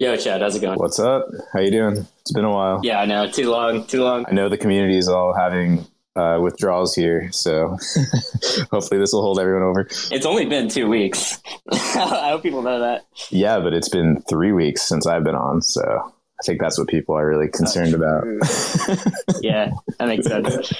[0.00, 0.78] Yo, Chad, how's it going?
[0.78, 1.28] What's up?
[1.52, 2.06] How you doing?
[2.22, 2.80] It's been a while.
[2.82, 3.30] Yeah, I know.
[3.30, 3.84] Too long.
[3.84, 4.24] Too long.
[4.26, 5.84] I know the community is all having
[6.16, 7.76] uh, withdrawals here, so
[8.72, 9.82] hopefully this will hold everyone over.
[10.10, 11.38] It's only been two weeks.
[11.70, 13.04] I hope people know that.
[13.28, 16.88] Yeah, but it's been three weeks since I've been on, so I think that's what
[16.88, 18.24] people are really concerned about.
[19.42, 20.72] yeah, that makes sense.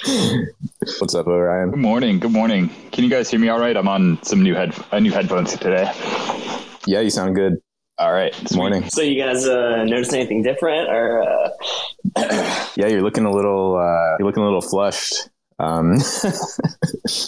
[0.99, 1.69] What's up, Orion?
[1.69, 2.17] Good morning.
[2.17, 2.71] Good morning.
[2.91, 3.77] Can you guys hear me all right?
[3.77, 5.91] I'm on some new head uh, new headphones today.
[6.87, 7.61] Yeah, you sound good.
[8.01, 8.35] All right.
[8.35, 8.89] Good morning.
[8.89, 11.49] So you guys uh, notice anything different, or uh...
[12.75, 15.29] yeah, you're looking a little uh, you're looking a little flushed.
[15.59, 15.91] Um,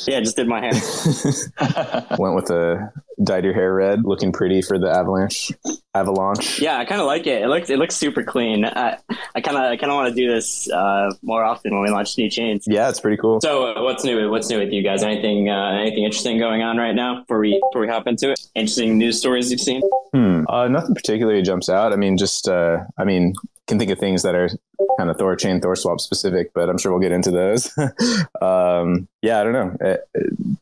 [0.07, 0.71] yeah, just did my hair.
[2.17, 2.91] Went with a
[3.21, 5.51] dyed your hair red, looking pretty for the avalanche.
[5.93, 6.59] Avalanche.
[6.59, 7.43] Yeah, I kind of like it.
[7.43, 8.65] It looks it looks super clean.
[8.65, 8.97] I
[9.35, 11.89] I kind of I kind of want to do this uh, more often when we
[11.89, 12.65] launch new chains.
[12.67, 13.41] Yeah, it's pretty cool.
[13.41, 14.29] So uh, what's new?
[14.29, 15.03] What's new with you guys?
[15.03, 18.39] Anything uh, anything interesting going on right now before we before we hop into it?
[18.55, 19.81] Interesting news stories you've seen?
[20.13, 20.43] Hmm.
[20.49, 21.93] Uh, nothing particularly jumps out.
[21.93, 23.33] I mean, just uh, I mean,
[23.67, 24.49] can think of things that are
[24.97, 27.71] kind of Thorchain, Thor swap specific, but I'm sure we'll get into those.
[28.41, 29.77] um, yeah, I don't know.
[29.83, 29.97] Uh,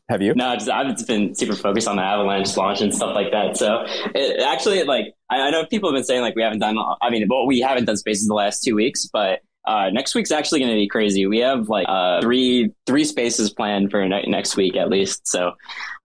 [0.08, 0.34] have you?
[0.34, 3.56] No, just, I've just been super focused on the Avalanche launch and stuff like that.
[3.56, 6.78] So it, actually, like I, I, know people have been saying like we haven't done.
[7.02, 10.30] I mean, well, we haven't done spaces the last two weeks, but uh, next week's
[10.30, 11.26] actually going to be crazy.
[11.26, 15.26] We have like uh, three three spaces planned for ne- next week at least.
[15.26, 15.54] So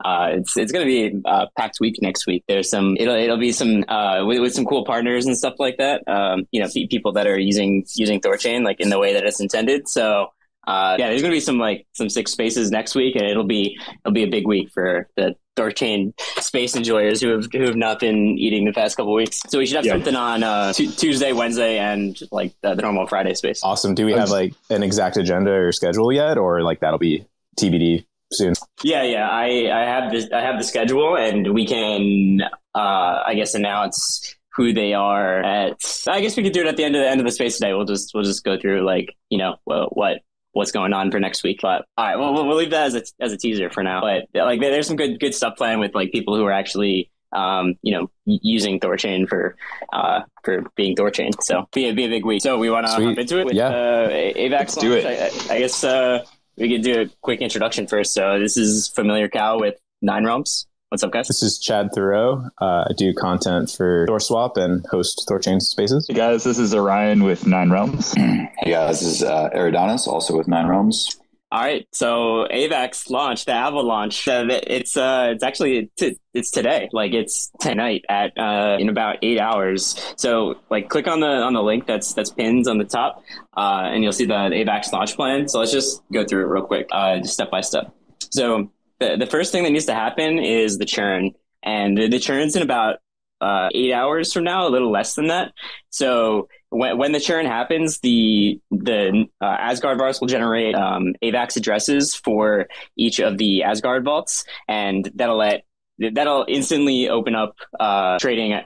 [0.04, 2.44] uh, it's it's going to be a packed week next week.
[2.48, 5.78] There's some it'll it'll be some uh, with, with, some cool partners and stuff like
[5.78, 6.02] that.
[6.08, 9.40] Um, you know, people that are using using Thorchain like in the way that it's
[9.40, 9.88] intended.
[9.88, 10.32] So
[10.68, 13.80] uh, yeah, there's gonna be some like some six spaces next week, and it'll be
[14.04, 18.02] it'll be a big week for the Thorchain space enjoyers who have who have not
[18.02, 19.42] been eating the past couple weeks.
[19.48, 19.94] So we should have yeah.
[19.94, 23.62] something on uh, t- Tuesday, Wednesday, and like the, the, normal Friday space.
[23.64, 23.96] Awesome.
[23.96, 27.26] Do we have like an exact agenda or schedule yet, or like that'll be
[27.58, 28.54] TBD soon?
[28.84, 29.30] Yeah, yeah.
[29.30, 32.42] I I have this I have the schedule, and we can
[32.76, 35.78] uh, I guess announce who they are at
[36.10, 37.58] I guess we could do it at the end of the end of the space
[37.58, 37.74] today.
[37.74, 40.20] We'll just we'll just go through like, you know, what
[40.54, 41.60] what's going on for next week.
[41.62, 44.02] But all right, well, we'll leave that as a, as a teaser for now.
[44.02, 47.76] But like, there's some good good stuff planned with like people who are actually um,
[47.82, 49.56] you know, using Thorchain for
[49.92, 51.32] uh, for being Thorchain.
[51.42, 52.42] So be a, be a big week.
[52.42, 53.68] So we want to hop into it with yeah.
[53.68, 54.80] uh, AVAX.
[54.80, 55.06] Do it.
[55.06, 56.24] I, I guess uh,
[56.58, 58.14] we could do a quick introduction first.
[58.14, 60.68] So this is Familiar Cow with Nine Realms.
[60.90, 61.28] What's up, guys?
[61.28, 62.50] This is Chad Thoreau.
[62.62, 66.06] Uh, I do content for ThorSwap and host Thorchain Spaces.
[66.08, 68.14] Hey guys, this is Orion with Nine Realms.
[68.16, 71.20] hey guys, this is uh, Eridanus, also with Nine Realms.
[71.52, 74.30] All right, so AVAX launched the Avalanche.
[74.30, 76.88] It's uh, it's actually t- it's today.
[76.94, 80.02] Like it's tonight at uh, in about eight hours.
[80.16, 83.26] So like, click on the on the link that's that's pinned on the top,
[83.58, 85.50] uh, and you'll see the AVAX launch plan.
[85.50, 87.94] So let's just go through it real quick, uh, just step by step.
[88.32, 88.70] So
[89.00, 91.32] the, the first thing that needs to happen is the churn.
[91.64, 92.98] And the, the churn's in about
[93.42, 95.54] uh, eight hours from now, a little less than that.
[95.90, 101.58] So when, when the churn happens, the the uh, Asgard vaults will generate um, AVAX
[101.58, 105.66] addresses for each of the Asgard vaults, and that'll let
[106.00, 108.60] that'll instantly open up uh, trading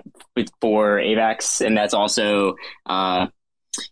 [0.62, 2.56] for AVAX, and that's also
[2.86, 3.28] uh,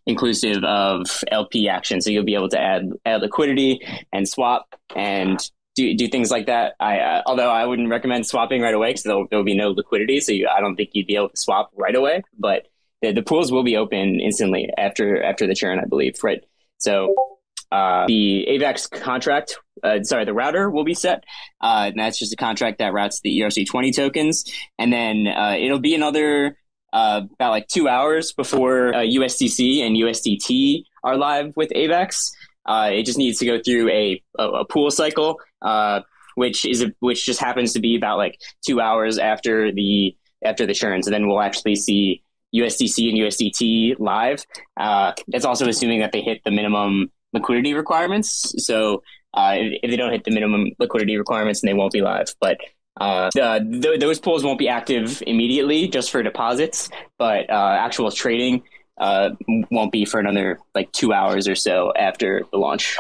[0.06, 2.02] inclusive of LP action.
[2.02, 5.40] So you'll be able to add add liquidity and swap and
[5.80, 6.76] do do things like that.
[6.80, 10.20] I uh, although I wouldn't recommend swapping right away because there will be no liquidity,
[10.20, 12.24] so you, I don't think you'd be able to swap right away.
[12.38, 12.68] But
[13.02, 16.16] the, the pools will be open instantly after after the churn, I believe.
[16.24, 16.44] Right.
[16.78, 17.14] So
[17.72, 21.24] uh, the AVAX contract, uh, sorry, the router will be set.
[21.62, 24.46] Uh, and that's just a contract that routes the ERC20 tokens.
[24.80, 26.58] And then uh, it'll be another
[26.94, 32.32] uh, about like two hours before USDC and USDT are live with AVAX.
[32.66, 36.02] Uh, it just needs to go through a, a, a pool cycle, uh,
[36.36, 40.66] which is a, which just happens to be about like two hours after the after
[40.66, 41.04] the churn.
[41.04, 42.24] So then we'll actually see
[42.56, 44.46] USDC and USDT live.
[44.78, 48.56] Uh, it's also assuming that they hit the minimum liquidity requirements.
[48.66, 49.04] So
[49.34, 52.34] uh, if, if, they don't hit the minimum liquidity requirements, then they won't be live.
[52.40, 52.58] But
[53.00, 58.12] uh, the, th- those pools won't be active immediately just for deposits, but uh, actual
[58.12, 58.64] trading
[58.98, 59.30] uh,
[59.72, 62.98] won't be for another like two hours or so after the launch.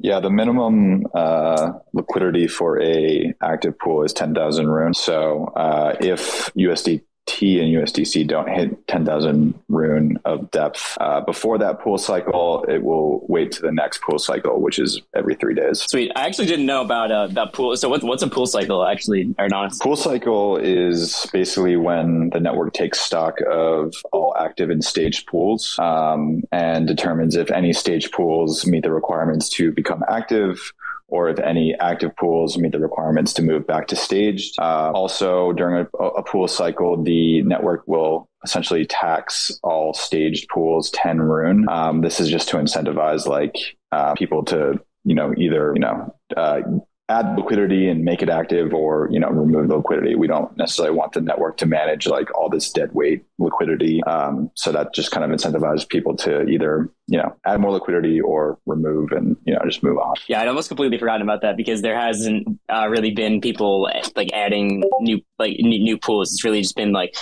[0.00, 4.94] Yeah, the minimum uh, liquidity for a active pool is ten thousand rune.
[4.94, 11.58] So uh, if USD T and USDC don't hit 10,000 rune of depth uh, before
[11.58, 15.54] that pool cycle, it will wait to the next pool cycle, which is every three
[15.54, 15.80] days.
[15.82, 16.10] Sweet.
[16.16, 17.76] I actually didn't know about uh, that pool.
[17.76, 19.72] So what, what's a pool cycle actually, or not?
[19.80, 25.78] Pool cycle is basically when the network takes stock of all active and staged pools
[25.78, 30.72] um, and determines if any staged pools meet the requirements to become active
[31.08, 34.54] or if any active pools meet the requirements to move back to staged.
[34.60, 40.90] Uh, also, during a, a, pool cycle, the network will essentially tax all staged pools
[40.90, 41.68] 10 rune.
[41.68, 43.56] Um, this is just to incentivize like
[43.90, 46.60] uh, people to, you know, either, you know, uh,
[47.08, 50.14] add liquidity and make it active or you know remove the liquidity.
[50.14, 54.02] We don't necessarily want the network to manage like all this dead weight liquidity.
[54.04, 58.20] Um, so that just kind of incentivizes people to either you know add more liquidity
[58.20, 60.14] or remove and you know just move on.
[60.26, 64.30] Yeah i'd almost completely forgotten about that because there hasn't uh, really been people like
[64.32, 66.32] adding new like new pools.
[66.32, 67.16] It's really just been like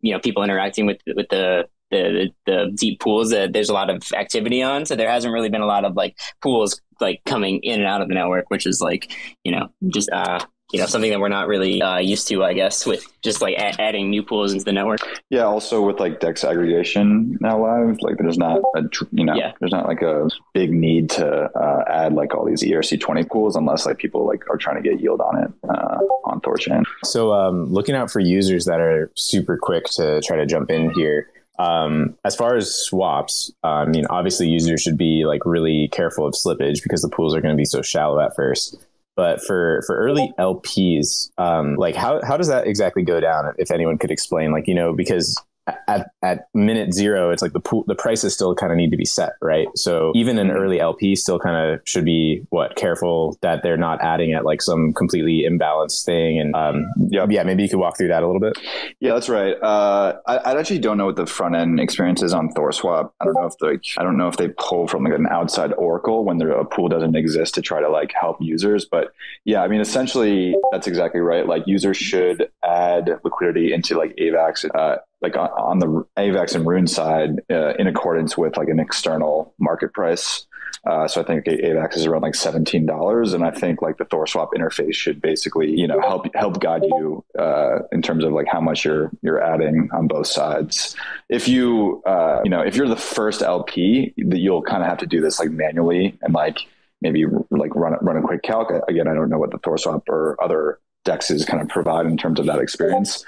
[0.00, 1.66] you know people interacting with with the
[2.02, 4.86] the, the deep pools that there's a lot of activity on.
[4.86, 8.00] So there hasn't really been a lot of like pools like coming in and out
[8.00, 9.12] of the network, which is like,
[9.44, 10.40] you know, just, uh,
[10.72, 13.54] you know, something that we're not really uh, used to, I guess, with just like
[13.54, 14.98] a- adding new pools into the network.
[15.30, 15.44] Yeah.
[15.44, 18.82] Also with like Dex aggregation now live, like there's not a,
[19.12, 19.52] you know, yeah.
[19.60, 23.86] there's not like a big need to uh, add like all these ERC20 pools unless
[23.86, 26.82] like people like are trying to get yield on it uh, on Thorchain.
[27.04, 30.90] So um, looking out for users that are super quick to try to jump in
[30.90, 31.30] here.
[31.58, 36.26] Um, as far as swaps, uh, I mean, obviously users should be like really careful
[36.26, 38.76] of slippage because the pools are going to be so shallow at first.
[39.16, 43.54] But for for early LPs, um, like how how does that exactly go down?
[43.58, 47.60] If anyone could explain, like you know, because at, at minute zero, it's like the
[47.60, 49.66] pool, the prices still kind of need to be set, right?
[49.76, 54.02] So even an early LP still kind of should be what careful that they're not
[54.02, 56.38] adding at like some completely imbalanced thing.
[56.38, 58.58] And um, yeah, yeah, maybe you could walk through that a little bit.
[59.00, 59.54] Yeah, that's right.
[59.62, 63.10] Uh, I, I actually don't know what the front end experience is on ThorSwap.
[63.20, 65.72] I don't know if like I don't know if they pull from like an outside
[65.74, 68.84] Oracle when a pool doesn't exist to try to like help users.
[68.84, 69.12] But
[69.44, 71.46] yeah, I mean, essentially that's exactly right.
[71.46, 74.68] Like users should add liquidity into like AVAX.
[74.74, 79.54] Uh, like on, the AVAX and Rune side uh, in accordance with like an external
[79.58, 80.46] market price.
[80.86, 84.04] Uh, so I think AVAX is around like seventeen dollars, and I think like the
[84.04, 88.46] ThorSwap interface should basically you know help help guide you uh, in terms of like
[88.46, 90.94] how much you're you're adding on both sides.
[91.30, 94.98] If you uh, you know if you're the first LP, that you'll kind of have
[94.98, 96.58] to do this like manually and like
[97.00, 98.70] maybe like run run a quick calc.
[98.86, 102.40] Again, I don't know what the ThorSwap or other dexes kind of provide in terms
[102.40, 103.24] of that experience.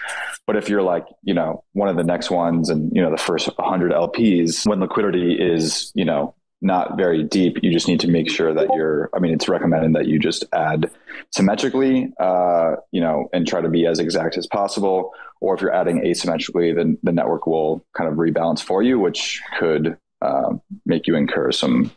[0.47, 3.17] But if you're like, you know, one of the next ones and, you know, the
[3.17, 8.09] first 100 LPs, when liquidity is, you know, not very deep, you just need to
[8.09, 10.91] make sure that you're, I mean, it's recommended that you just add
[11.31, 15.13] symmetrically, uh, you know, and try to be as exact as possible.
[15.41, 19.43] Or if you're adding asymmetrically, then the network will kind of rebalance for you, which
[19.59, 20.55] could uh,
[20.87, 21.93] make you incur some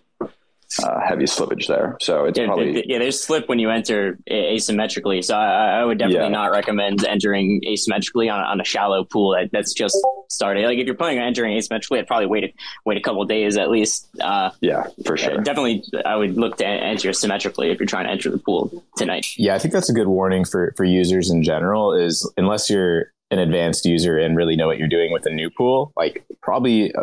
[0.77, 1.97] uh, heavy slippage there.
[1.99, 2.99] So it's yeah, probably yeah.
[2.99, 5.23] There's slip when you enter asymmetrically.
[5.23, 6.29] So I, I would definitely yeah.
[6.29, 9.97] not recommend entering asymmetrically on, on a shallow pool that, that's just
[10.29, 10.65] started.
[10.65, 12.53] Like if you're planning on entering asymmetrically, I'd probably wait a,
[12.85, 14.07] wait a couple days at least.
[14.21, 15.37] Uh, yeah, for sure.
[15.37, 19.27] definitely, I would look to enter symmetrically if you're trying to enter the pool tonight.
[19.37, 21.93] Yeah, I think that's a good warning for for users in general.
[21.93, 25.49] Is unless you're an advanced user and really know what you're doing with a new
[25.49, 26.93] pool, like probably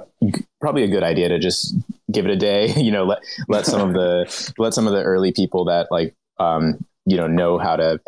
[0.60, 1.74] probably a good idea to just
[2.10, 2.72] give it a day.
[2.86, 3.18] You know, let
[3.48, 7.26] let some of the let some of the early people that like um, you know
[7.26, 8.00] know how to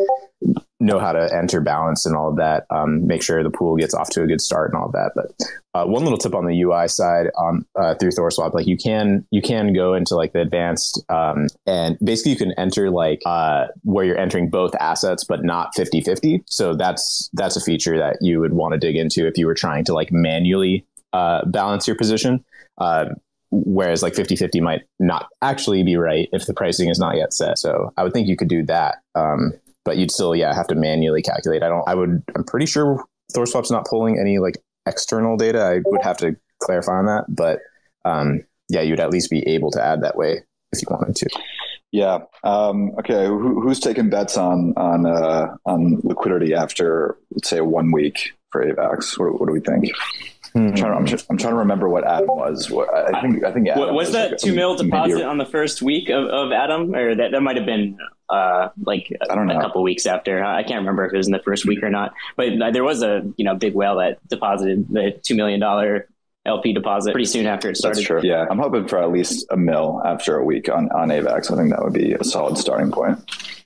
[0.81, 2.65] know how to enter balance and all of that.
[2.71, 5.13] Um, make sure the pool gets off to a good start and all of that.
[5.15, 5.33] But
[5.75, 9.27] uh, one little tip on the UI side on uh, through ThorSwap, like you can
[9.31, 13.67] you can go into like the advanced um, and basically you can enter like uh,
[13.83, 16.43] where you're entering both assets but not 50-50.
[16.47, 19.55] So that's that's a feature that you would want to dig into if you were
[19.55, 22.45] trying to like manually uh, balance your position.
[22.79, 23.07] Uh,
[23.51, 27.59] whereas like 50-50 might not actually be right if the pricing is not yet set.
[27.59, 28.97] So I would think you could do that.
[29.15, 29.55] Um,
[29.89, 31.63] but you'd still yeah have to manually calculate.
[31.63, 31.83] I don't.
[31.89, 32.23] I would.
[32.37, 33.03] I'm pretty sure
[33.35, 35.65] ThorSwap's not pulling any like external data.
[35.65, 37.61] I would have to clarify on that, but
[38.05, 40.43] um, yeah, you'd at least be able to add that way
[40.73, 41.31] if you wanted to.
[41.91, 42.19] Yeah.
[42.45, 43.25] Um, okay.
[43.25, 48.63] Who, who's taking bets on on uh, on liquidity after let's say one week for
[48.63, 49.19] AVAX?
[49.19, 49.91] What, what do we think?
[50.55, 52.71] I'm, trying to, I'm, trying to, remember what Atom was.
[52.71, 55.47] What, I think I think Atom was, was that like two mil deposit on the
[55.47, 57.97] first week of, of Atom, or that that might have been
[58.31, 59.59] uh, like I don't know.
[59.59, 60.45] a couple weeks after.
[60.45, 63.03] I can't remember if it was in the first week or not, but there was
[63.03, 66.09] a you know big whale that deposited the two million dollar
[66.47, 67.99] LP deposit pretty soon after it started.
[67.99, 68.21] That's true.
[68.23, 71.53] Yeah, I'm hoping for at least a mil after a week on on AVAX.
[71.53, 73.19] I think that would be a solid starting point.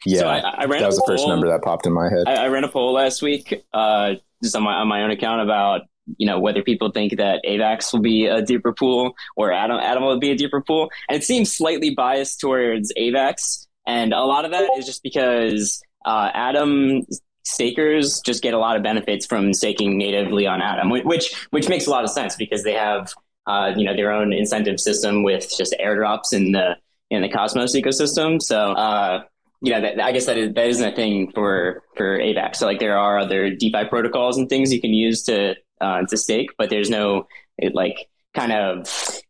[0.04, 2.24] Yeah, so I, I that was the first number that popped in my head.
[2.26, 5.42] I, I ran a poll last week, uh, just on my on my own account
[5.42, 5.82] about
[6.16, 10.02] you know whether people think that AVAX will be a deeper pool or Adam Atom
[10.02, 14.44] will be a deeper pool, and it seems slightly biased towards AVAX, and a lot
[14.44, 17.02] of that is just because uh, Atom
[17.44, 21.86] stakers just get a lot of benefits from staking natively on Atom, which which makes
[21.86, 23.12] a lot of sense because they have
[23.46, 26.76] uh, you know their own incentive system with just airdrops in the
[27.10, 28.40] in the Cosmos ecosystem.
[28.40, 29.22] So uh,
[29.62, 32.56] you know, that, I guess that, is, that isn't a thing for for AVAX.
[32.56, 36.16] So like there are other DeFi protocols and things you can use to uh, to
[36.16, 37.26] stake, but there's no
[37.72, 38.88] like kind of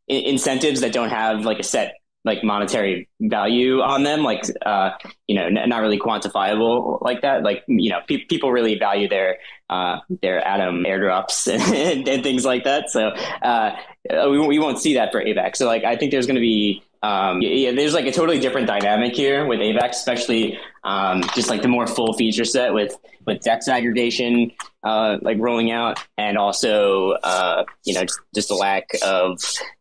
[0.08, 1.94] incentives that don't have like a set
[2.24, 4.90] like monetary value on them like uh
[5.26, 7.42] you know n- not really quantifiable like that.
[7.42, 9.38] Like you know pe- people really value their
[9.70, 11.52] uh their atom airdrops
[11.92, 12.90] and, and things like that.
[12.90, 13.76] So uh
[14.08, 15.56] we, we won't see that for avax.
[15.56, 18.68] So like i think there's going to be um, yeah, there's like a totally different
[18.68, 23.40] dynamic here with AVAX, especially um, just like the more full feature set with with
[23.42, 24.52] DEX aggregation
[24.84, 29.40] uh, like rolling out, and also uh, you know just, just a lack of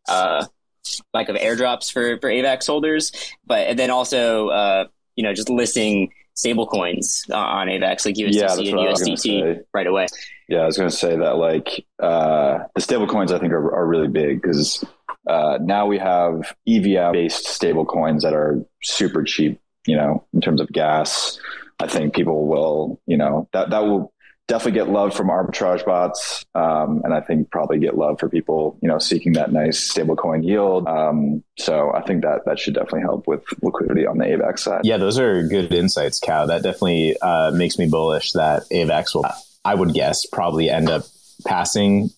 [0.09, 0.45] uh,
[1.13, 3.11] lack of airdrops for for AVAX holders,
[3.45, 4.85] but and then also uh,
[5.15, 10.07] you know just listing stable coins on AVAX like USDC yeah, and USDT right away.
[10.47, 13.73] Yeah, I was going to say that like uh, the stable coins I think are,
[13.75, 14.83] are really big because
[15.27, 19.59] uh, now we have EVM based stable coins that are super cheap.
[19.87, 21.39] You know, in terms of gas,
[21.79, 24.13] I think people will you know that that will
[24.47, 28.77] definitely get love from arbitrage bots, um, and I think probably get love for people
[28.81, 30.87] you know seeking that nice stablecoin yield.
[30.87, 34.81] Um, so I think that that should definitely help with liquidity on the AVAX side.
[34.83, 36.45] Yeah, those are good insights, Cow.
[36.45, 39.25] That definitely uh, makes me bullish that AVAX will,
[39.63, 41.03] I would guess, probably end up
[41.45, 42.09] passing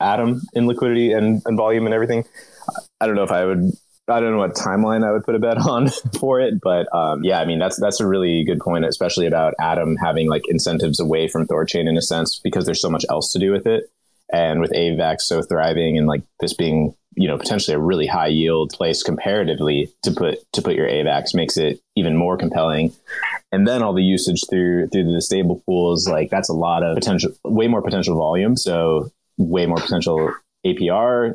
[0.00, 2.24] Atom in liquidity and, and volume and everything.
[3.00, 3.72] I don't know if I would
[4.08, 5.88] I don't know what timeline I would put a bet on
[6.20, 9.54] for it, but um, yeah, I mean that's that's a really good point, especially about
[9.60, 13.32] Atom having like incentives away from Thorchain in a sense because there's so much else
[13.32, 13.90] to do with it,
[14.32, 18.28] and with AVAX so thriving and like this being you know potentially a really high
[18.28, 22.92] yield place comparatively to put to put your AVAX makes it even more compelling.
[23.50, 26.96] And then all the usage through through the stable pools, like that's a lot of
[26.96, 28.56] potential, way more potential volume.
[28.56, 30.32] So way more potential
[30.66, 31.34] APR,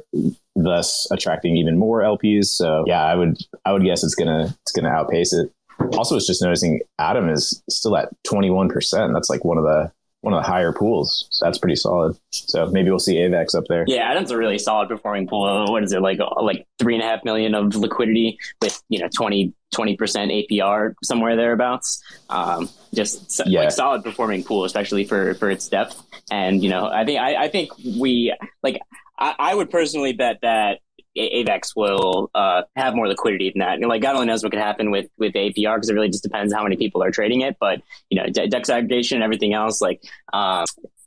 [0.55, 2.45] thus attracting even more LPs.
[2.45, 5.51] So yeah, I would I would guess it's gonna it's gonna outpace it.
[5.97, 9.13] Also, was just noticing Atom is still at twenty one percent.
[9.13, 9.91] That's like one of the
[10.23, 11.27] one of the higher pools.
[11.31, 12.17] So that's pretty solid.
[12.31, 13.83] So maybe we'll see AVAX up there.
[13.87, 15.65] Yeah, Atom's a really solid performing pool.
[15.69, 16.19] What is it like?
[16.41, 19.53] Like three and a half million of liquidity with you know 20
[19.97, 22.01] percent APR somewhere thereabouts.
[22.29, 23.61] Um, just yeah.
[23.63, 26.01] like solid performing pool, especially for for its depth.
[26.31, 28.33] And you know, I think I, I think we
[28.63, 28.79] like
[29.17, 30.79] I, I would personally bet that
[31.17, 33.73] AVAX will uh, have more liquidity than that.
[33.73, 36.23] And like God only knows what could happen with with APR because it really just
[36.23, 37.57] depends how many people are trading it.
[37.59, 40.01] But you know, DEX aggregation and everything else, like
[40.33, 40.65] uh,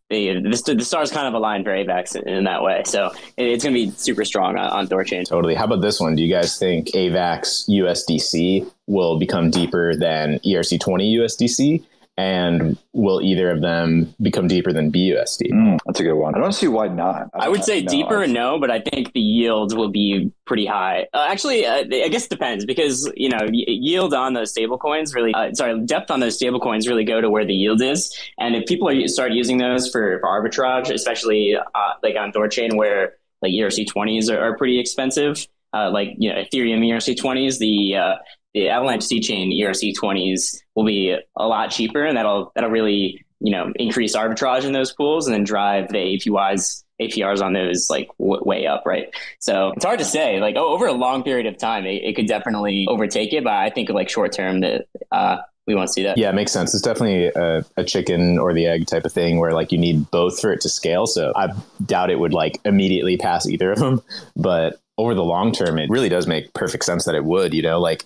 [0.08, 2.82] the, the, the stars kind of aligned for AVAX in, in that way.
[2.84, 5.26] So it's going to be super strong on, on Thorchain.
[5.28, 5.54] Totally.
[5.54, 6.14] How about this one?
[6.14, 11.84] Do you guys think AVAX USDC will become deeper than ERC20 USDC?
[12.16, 15.50] And will either of them become deeper than BUSD?
[15.52, 16.35] Mm, that's a good one.
[16.35, 17.28] I don't see why not.
[17.35, 21.06] I, I would say deeper, no, but I think the yields will be pretty high.
[21.12, 25.14] Uh, actually, uh, I guess it depends because you know yield on those stable coins
[25.14, 28.16] really, uh, sorry, depth on those stable coins really go to where the yield is,
[28.38, 32.76] and if people are start using those for, for arbitrage, especially uh, like on Thorchain
[32.76, 35.46] where like ERC twenties are, are, pretty expensive.
[35.75, 38.14] Uh, like you know Ethereum ERC twenties, the uh,
[38.56, 43.52] the Avalanche C chain ERC20s will be a lot cheaper, and that'll that'll really you
[43.52, 48.08] know increase arbitrage in those pools, and then drive the APYs APRs on those like
[48.18, 49.14] w- way up, right?
[49.40, 50.40] So it's hard to say.
[50.40, 53.52] Like oh, over a long period of time, it, it could definitely overtake it, but
[53.52, 55.36] I think like short term that uh,
[55.66, 56.16] we won't see that.
[56.16, 56.72] Yeah, it makes sense.
[56.72, 60.10] It's definitely a, a, chicken or the egg type of thing where like you need
[60.10, 61.06] both for it to scale.
[61.06, 61.48] So I
[61.84, 64.00] doubt it would like immediately pass either of them,
[64.36, 67.62] but over the long term, it really does make perfect sense that it would, you
[67.62, 68.05] know, like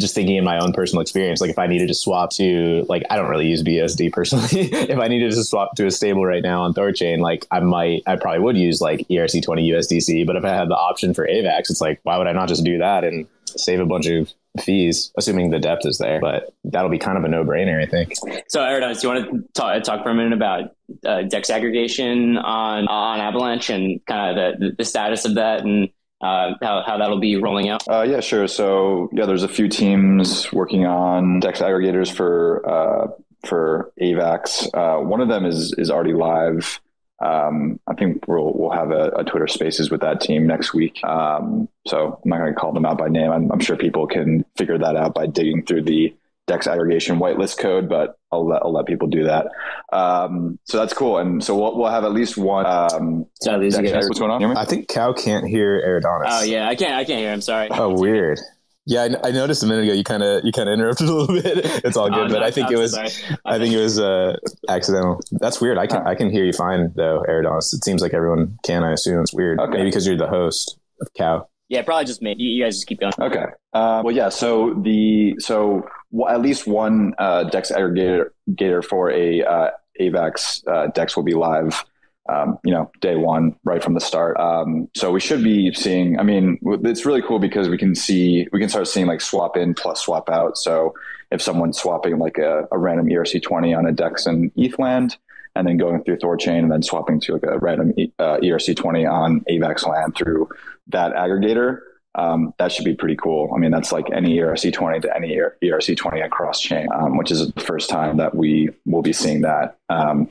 [0.00, 3.04] just thinking in my own personal experience, like if I needed to swap to like
[3.10, 4.48] I don't really use BUSD personally.
[4.72, 8.02] if I needed to swap to a stable right now on Thorchain, like I might
[8.06, 10.26] I probably would use like ERC20 USDC.
[10.26, 12.64] But if I had the option for AVAX, it's like why would I not just
[12.64, 16.20] do that and save a bunch of fees, assuming the depth is there.
[16.20, 18.14] But that'll be kind of a no brainer, I think.
[18.48, 20.74] So, Eridanus, do you want to talk, talk for a minute about
[21.06, 25.88] uh, Dex aggregation on on Avalanche and kind of the, the status of that and
[26.22, 27.86] uh, how, how that'll be rolling out?
[27.88, 28.46] Uh, yeah, sure.
[28.46, 33.08] So yeah, there's a few teams working on Dex aggregators for uh,
[33.44, 34.68] for AVAX.
[34.72, 36.80] Uh, one of them is is already live.
[37.20, 41.02] Um, I think we'll we'll have a, a, Twitter Spaces with that team next week.
[41.04, 43.30] Um, so I'm not going to call them out by name.
[43.30, 46.12] I'm, I'm, sure people can figure that out by digging through the
[46.46, 49.46] Dex aggregation whitelist code, but I'll let, I'll let people do that.
[49.92, 51.18] Um, so that's cool.
[51.18, 52.66] And so we'll, we'll have at least one.
[52.66, 54.56] Um, so these Dex, what's going on?
[54.56, 56.26] I think Cow can't hear Eridanus.
[56.26, 56.94] Oh yeah, I can't.
[56.94, 57.40] I can't hear him.
[57.40, 57.68] Sorry.
[57.70, 58.40] Oh weird.
[58.84, 61.12] Yeah, I, I, noticed a minute ago you kind of you kind of interrupted a
[61.12, 61.84] little bit.
[61.84, 64.36] It's all good, oh, but no, I think it was I think it was uh,
[64.68, 65.20] accidental.
[65.30, 65.78] That's weird.
[65.78, 67.72] I can I can hear you fine though, Eridanus.
[67.72, 68.82] It seems like everyone can.
[68.82, 69.60] I assume it's weird.
[69.60, 69.70] Okay.
[69.70, 71.48] Maybe because you're the host of Cow.
[71.68, 72.34] Yeah, probably just me.
[72.36, 73.12] You, you guys just keep going.
[73.18, 73.44] Okay.
[73.72, 74.28] Uh, well, yeah.
[74.28, 75.86] So the so
[76.28, 81.84] at least one uh, Dex aggregator for a uh, AVAX uh, Dex will be live
[82.28, 84.38] um, you know, day one, right from the start.
[84.38, 86.18] Um, so we should be seeing.
[86.18, 89.56] I mean, it's really cool because we can see we can start seeing like swap
[89.56, 90.56] in plus swap out.
[90.56, 90.94] So
[91.30, 95.16] if someone's swapping like a, a random ERC20 on a DEX and ETH land,
[95.56, 99.40] and then going through Thorchain and then swapping to like a random uh, ERC20 on
[99.50, 100.48] AVAX land through
[100.88, 101.80] that aggregator,
[102.14, 103.50] um, that should be pretty cool.
[103.54, 107.60] I mean, that's like any ERC20 to any ERC20 across chain, um, which is the
[107.60, 109.78] first time that we will be seeing that.
[109.88, 110.28] Um,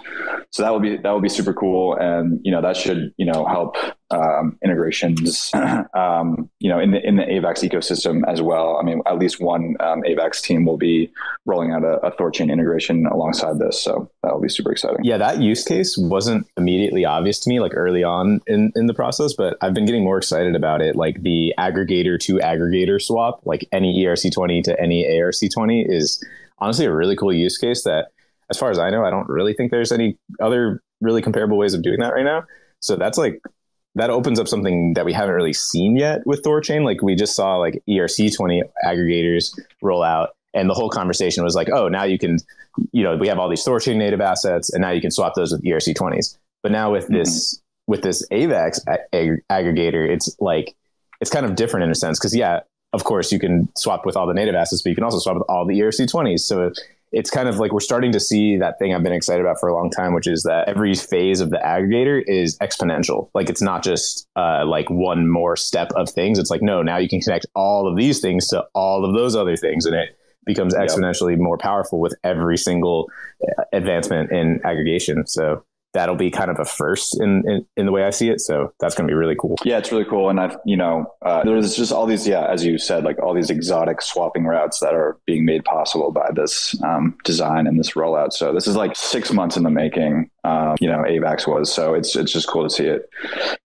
[0.51, 3.25] so that will be that will be super cool, and you know that should you
[3.25, 3.75] know help
[4.11, 5.51] um, integrations,
[5.93, 8.77] um, you know, in the in the AVAX ecosystem as well.
[8.77, 11.11] I mean, at least one um, AVAX team will be
[11.45, 15.03] rolling out a, a Thorchain integration alongside this, so that will be super exciting.
[15.03, 18.93] Yeah, that use case wasn't immediately obvious to me, like early on in in the
[18.93, 20.95] process, but I've been getting more excited about it.
[20.95, 26.23] Like the aggregator to aggregator swap, like any ERC20 to any ARC20, is
[26.59, 28.07] honestly a really cool use case that.
[28.49, 31.73] As far as I know, I don't really think there's any other really comparable ways
[31.73, 32.43] of doing that right now.
[32.81, 33.41] So that's like
[33.95, 36.85] that opens up something that we haven't really seen yet with Thorchain.
[36.85, 41.69] Like we just saw like ERC20 aggregators roll out and the whole conversation was like,
[41.69, 42.37] oh, now you can,
[42.91, 45.51] you know, we have all these Thorchain native assets and now you can swap those
[45.51, 46.37] with ERC20s.
[46.63, 47.15] But now with mm-hmm.
[47.15, 48.79] this, with this AVAX
[49.13, 50.75] ag- aggregator, it's like,
[51.19, 52.17] it's kind of different in a sense.
[52.17, 52.61] Cause yeah,
[52.93, 55.35] of course you can swap with all the native assets, but you can also swap
[55.35, 56.39] with all the ERC20s.
[56.39, 56.71] So
[57.11, 59.67] it's kind of like we're starting to see that thing I've been excited about for
[59.67, 63.29] a long time, which is that every phase of the aggregator is exponential.
[63.33, 66.39] Like it's not just uh, like one more step of things.
[66.39, 69.35] It's like, no, now you can connect all of these things to all of those
[69.35, 69.85] other things.
[69.85, 71.39] And it becomes exponentially yep.
[71.39, 73.09] more powerful with every single
[73.43, 75.27] uh, advancement in aggregation.
[75.27, 78.39] So that'll be kind of a first in, in, in the way I see it.
[78.39, 79.55] So that's going to be really cool.
[79.63, 80.29] Yeah, it's really cool.
[80.29, 83.33] And I've, you know, uh, there's just all these, yeah, as you said, like all
[83.33, 87.91] these exotic swapping routes that are being made possible by this um, design and this
[87.91, 88.31] rollout.
[88.33, 91.73] So this is like six months in the making, um, you know, AVAX was.
[91.73, 93.09] So it's, it's just cool to see it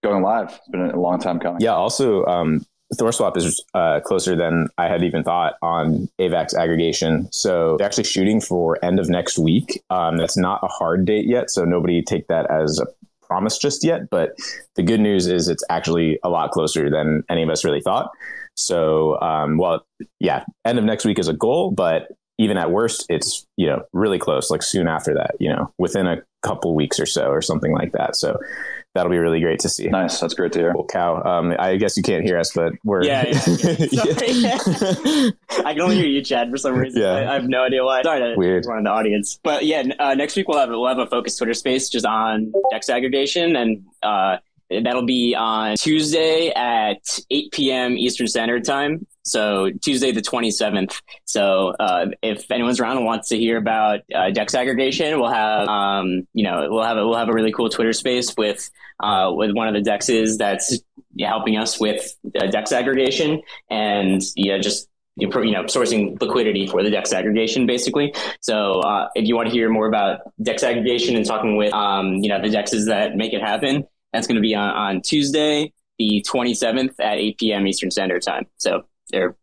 [0.02, 0.49] going live.
[0.50, 1.61] It's been a long time coming.
[1.61, 1.75] Yeah.
[1.75, 7.28] Also, um, ThorSwap is uh, closer than I had even thought on AVAX aggregation.
[7.32, 9.82] So they're actually shooting for end of next week.
[9.91, 12.87] Um, that's not a hard date yet, so nobody take that as a
[13.26, 14.08] promise just yet.
[14.08, 14.37] But
[14.76, 18.11] the good news is it's actually a lot closer than any of us really thought.
[18.54, 19.84] So, um, well,
[20.21, 22.08] yeah, end of next week is a goal, but
[22.39, 26.06] even at worst, it's you know really close, like soon after that, you know, within
[26.06, 28.17] a couple weeks or so, or something like that.
[28.17, 28.39] So
[28.97, 29.89] that'll be really great to see.
[29.89, 30.19] Nice.
[30.21, 30.73] That's great to hear.
[30.73, 31.23] Cool cow.
[31.23, 33.04] Um, I guess you can't hear us, but we're.
[33.04, 33.26] Yeah.
[33.28, 34.59] yeah, yeah.
[35.65, 37.02] I can only hear you, Chad, for some reason.
[37.02, 37.13] Yeah.
[37.13, 38.02] I, I have no idea why.
[38.02, 38.67] Sorry to Weird.
[38.67, 39.39] run the audience.
[39.43, 42.52] But yeah, uh, next week we'll have, we'll have a focus Twitter space just on
[42.73, 46.99] DEX aggregation and, uh, That'll be on Tuesday at
[47.30, 47.97] 8 p.m.
[47.97, 49.06] Eastern Standard Time.
[49.26, 51.00] So Tuesday the 27th.
[51.25, 55.69] So uh, if anyone's around and wants to hear about uh, Dex aggregation, we'll have
[55.69, 59.30] um, you know we'll have a, we'll have a really cool Twitter space with uh,
[59.34, 60.78] with one of the Dexes that's
[61.21, 62.15] helping us with
[62.50, 68.15] Dex aggregation and know just you know, sourcing liquidity for the DEX aggregation, basically.
[68.41, 72.17] So, uh, if you want to hear more about DEX aggregation and talking with, um,
[72.17, 75.73] you know, the dexes that make it happen, that's going to be on, on Tuesday,
[75.99, 77.67] the 27th at 8 p.m.
[77.67, 78.47] Eastern Standard Time.
[78.58, 79.36] So, or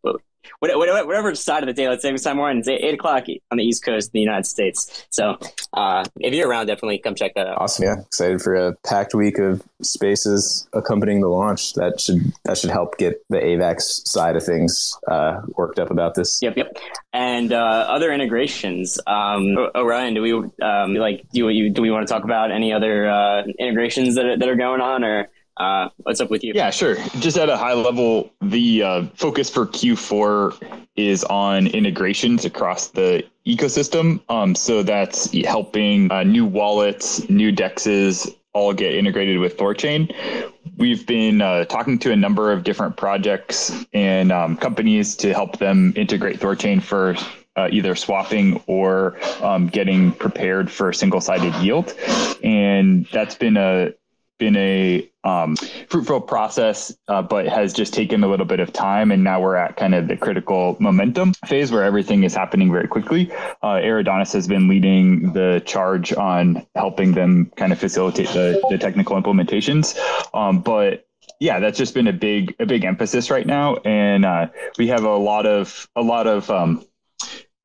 [0.58, 3.84] whatever side of the daylight savings time we're on, it's eight o'clock on the East
[3.84, 5.06] Coast in the United States.
[5.10, 5.38] So
[5.72, 7.60] uh, if you're around, definitely come check that out.
[7.60, 8.00] Awesome, yeah!
[8.00, 11.74] Excited for a packed week of spaces accompanying the launch.
[11.74, 16.14] That should that should help get the AVAX side of things uh, worked up about
[16.14, 16.40] this.
[16.42, 16.76] Yep, yep.
[17.12, 18.98] And uh, other integrations.
[19.06, 20.32] Um, Orion, do we
[20.64, 24.26] um, like do you do we want to talk about any other uh, integrations that
[24.26, 25.28] are, that are going on or?
[25.56, 26.52] Uh, what's up with you?
[26.54, 26.96] Yeah, sure.
[27.20, 33.24] Just at a high level, the uh, focus for Q4 is on integrations across the
[33.46, 34.20] ecosystem.
[34.28, 40.14] Um, so that's helping uh, new wallets, new dexes all get integrated with Thorchain.
[40.76, 45.58] We've been uh, talking to a number of different projects and um, companies to help
[45.58, 47.16] them integrate Thorchain for
[47.56, 51.94] uh, either swapping or um, getting prepared for single sided yield.
[52.42, 53.92] And that's been a
[54.38, 55.56] been a um,
[55.88, 59.10] fruitful process, uh, but has just taken a little bit of time.
[59.10, 62.88] And now we're at kind of the critical momentum phase where everything is happening very
[62.88, 63.32] quickly.
[63.62, 63.80] Uh,
[64.32, 69.96] has been leading the charge on helping them kind of facilitate the, the technical implementations.
[70.34, 71.06] Um, but
[71.40, 75.04] yeah, that's just been a big a big emphasis right now, and uh, we have
[75.04, 76.84] a lot of a lot of um,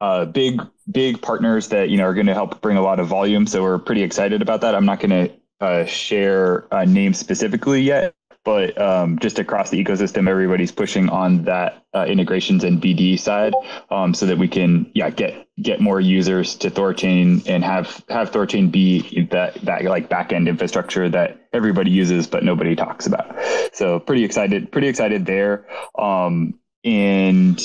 [0.02, 3.08] uh, big big partners that you know are going to help bring a lot of
[3.08, 3.46] volume.
[3.46, 4.76] So we're pretty excited about that.
[4.76, 8.14] I'm not going to uh, share a name specifically yet,
[8.46, 13.54] but um, just across the ecosystem, everybody's pushing on that uh, integrations and BD side,
[13.92, 18.32] um, so that we can yeah get get more users to Thorchain and have have
[18.32, 23.36] Thorchain be that that like backend infrastructure that everybody uses but nobody talks about.
[23.74, 25.68] So pretty excited, pretty excited there.
[25.98, 27.62] Um, and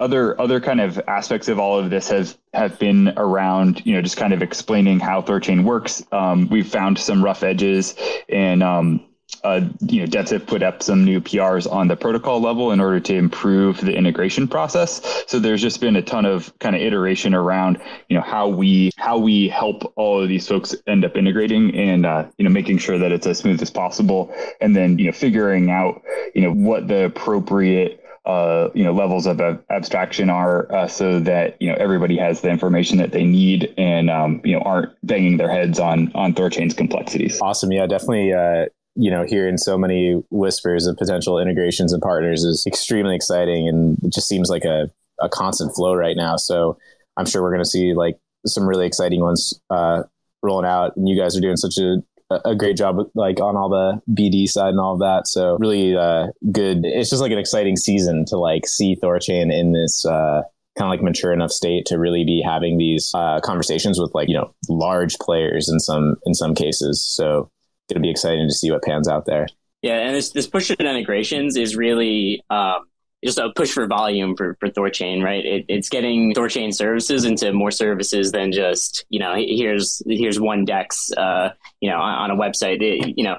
[0.00, 4.02] other other kind of aspects of all of this has have been around you know
[4.02, 6.04] just kind of explaining how Thorchain works.
[6.12, 7.94] Um, we've found some rough edges
[8.28, 9.08] and um,
[9.44, 12.98] uh, you know, DebtSafe put up some new PRs on the protocol level in order
[12.98, 15.24] to improve the integration process.
[15.26, 18.90] So there's just been a ton of kind of iteration around, you know, how we
[18.96, 22.78] how we help all of these folks end up integrating and uh, you know making
[22.78, 26.02] sure that it's as smooth as possible, and then you know figuring out
[26.34, 27.97] you know what the appropriate
[28.28, 32.50] uh, you know levels of abstraction are uh, so that you know everybody has the
[32.50, 36.74] information that they need and um, you know aren't banging their heads on on Thorchain's
[36.74, 37.40] complexities.
[37.40, 38.32] Awesome, yeah, definitely.
[38.34, 38.66] Uh,
[39.00, 43.96] you know, hearing so many whispers of potential integrations and partners is extremely exciting, and
[44.02, 46.36] it just seems like a a constant flow right now.
[46.36, 46.76] So
[47.16, 50.02] I'm sure we're going to see like some really exciting ones uh,
[50.42, 53.68] rolling out, and you guys are doing such a a great job like on all
[53.68, 55.26] the BD side and all of that.
[55.26, 56.80] So really uh, good.
[56.84, 60.42] It's just like an exciting season to like see Thorchain in this uh,
[60.76, 64.28] kind of like mature enough state to really be having these uh, conversations with like
[64.28, 67.02] you know large players in some in some cases.
[67.02, 67.50] So
[67.88, 69.46] going to be exciting to see what pans out there.
[69.82, 72.86] Yeah, and this this push to integrations is really um,
[73.24, 75.44] just a push for volume for, for Thorchain, right?
[75.44, 80.64] It, it's getting Thorchain services into more services than just you know here's here's one
[80.64, 81.50] Dex, uh,
[81.80, 82.80] you know, on, on a website.
[82.80, 83.38] It, you know,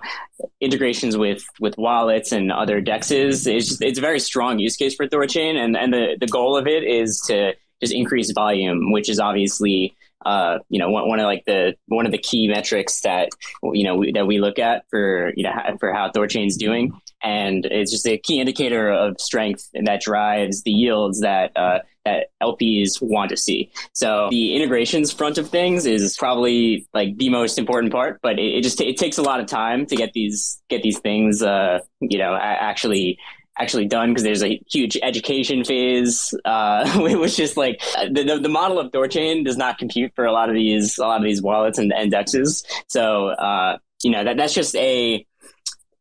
[0.60, 4.96] integrations with with wallets and other dexes is just, it's a very strong use case
[4.96, 9.10] for Thorchain, and and the the goal of it is to just increase volume, which
[9.10, 13.02] is obviously uh, you know, one, one of like the one of the key metrics
[13.02, 13.30] that
[13.64, 17.66] you know we, that we look at for you know for how Thorchain's doing, and
[17.66, 22.28] it's just a key indicator of strength and that drives the yields that uh, that
[22.42, 23.72] LPs want to see.
[23.94, 28.56] So the integrations front of things is probably like the most important part, but it,
[28.56, 31.80] it just it takes a lot of time to get these get these things uh,
[32.00, 33.20] you know actually
[33.60, 38.80] actually done because there's a huge education phase, uh, which is like the, the, model
[38.80, 41.78] of Thorchain does not compute for a lot of these a lot of these wallets
[41.78, 42.64] and indexes.
[42.88, 45.26] So uh, you know that that's just a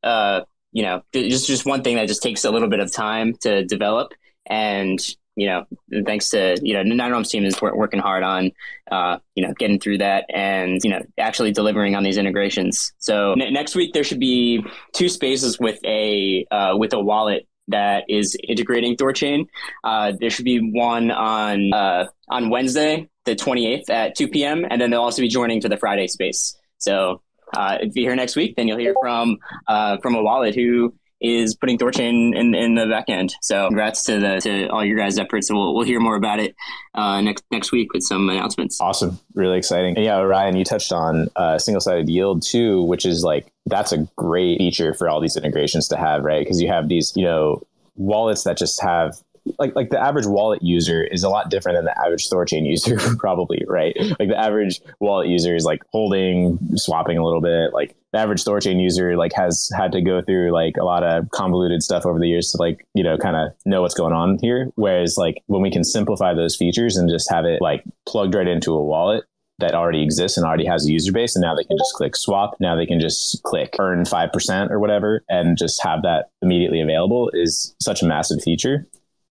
[0.03, 3.35] uh, you know just just one thing that just takes a little bit of time
[3.41, 4.13] to develop
[4.47, 5.01] and
[5.39, 5.65] you know,
[6.05, 8.51] thanks to, you know, NineRealms team is working hard on,
[8.91, 12.93] uh, you know, getting through that and, you know, actually delivering on these integrations.
[12.99, 17.47] So n- next week there should be two spaces with a, uh, with a wallet
[17.69, 19.47] that is integrating Thorchain.
[19.85, 24.67] Uh, there should be one on, uh, on Wednesday, the 28th at 2 p.m.
[24.69, 26.59] And then they'll also be joining to the Friday space.
[26.79, 27.23] So,
[27.57, 30.95] uh, if you're here next week, then you'll hear from, uh, from a wallet who,
[31.21, 33.35] is putting Thorchain in, in the back end.
[33.43, 35.51] So congrats to the to all your guys' efforts.
[35.51, 36.55] We'll, we'll hear more about it
[36.95, 38.81] uh, next next week with some announcements.
[38.81, 39.97] Awesome, really exciting.
[39.97, 43.93] And yeah, Orion, you touched on uh, single sided yield too, which is like that's
[43.93, 46.45] a great feature for all these integrations to have, right?
[46.45, 47.63] Because you have these you know
[47.97, 49.17] wallets that just have
[49.59, 52.97] like like the average wallet user is a lot different than the average Thorchain user,
[53.19, 53.97] probably, right?
[54.19, 57.73] Like the average wallet user is like holding, swapping a little bit.
[57.73, 61.29] Like the average Thorchain user like has had to go through like a lot of
[61.31, 64.39] convoluted stuff over the years to like, you know, kind of know what's going on
[64.41, 64.71] here.
[64.77, 68.49] Whereas like when we can simplify those features and just have it like plugged right
[68.49, 69.25] into a wallet,
[69.61, 72.15] that already exists and already has a user base and now they can just click
[72.15, 76.81] swap now they can just click earn 5% or whatever and just have that immediately
[76.81, 78.87] available is such a massive feature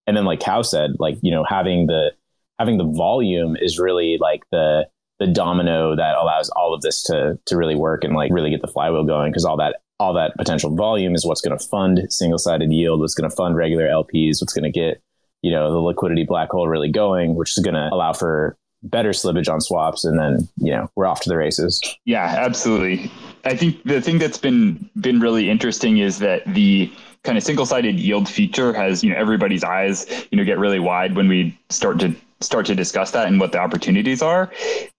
[0.08, 2.13] and then like Cow said, like you know having the
[2.58, 4.88] having the volume is really like the
[5.20, 8.62] the domino that allows all of this to to really work and like really get
[8.62, 9.32] the flywheel going.
[9.32, 13.00] Because all that all that potential volume is what's going to fund single sided yield,
[13.00, 15.02] what's going to fund regular LPs, what's going to get
[15.41, 19.10] you know the liquidity black hole really going, which is going to allow for better
[19.10, 21.82] slippage on swaps and then you know we're off to the races.
[22.06, 23.12] Yeah absolutely.
[23.43, 26.91] I think the thing that's been been really interesting is that the
[27.28, 31.13] kind of single-sided yield feature has you know everybody's eyes you know get really wide
[31.13, 34.50] when we start to start to discuss that and what the opportunities are.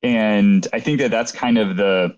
[0.02, 2.16] And i think that that's kind of the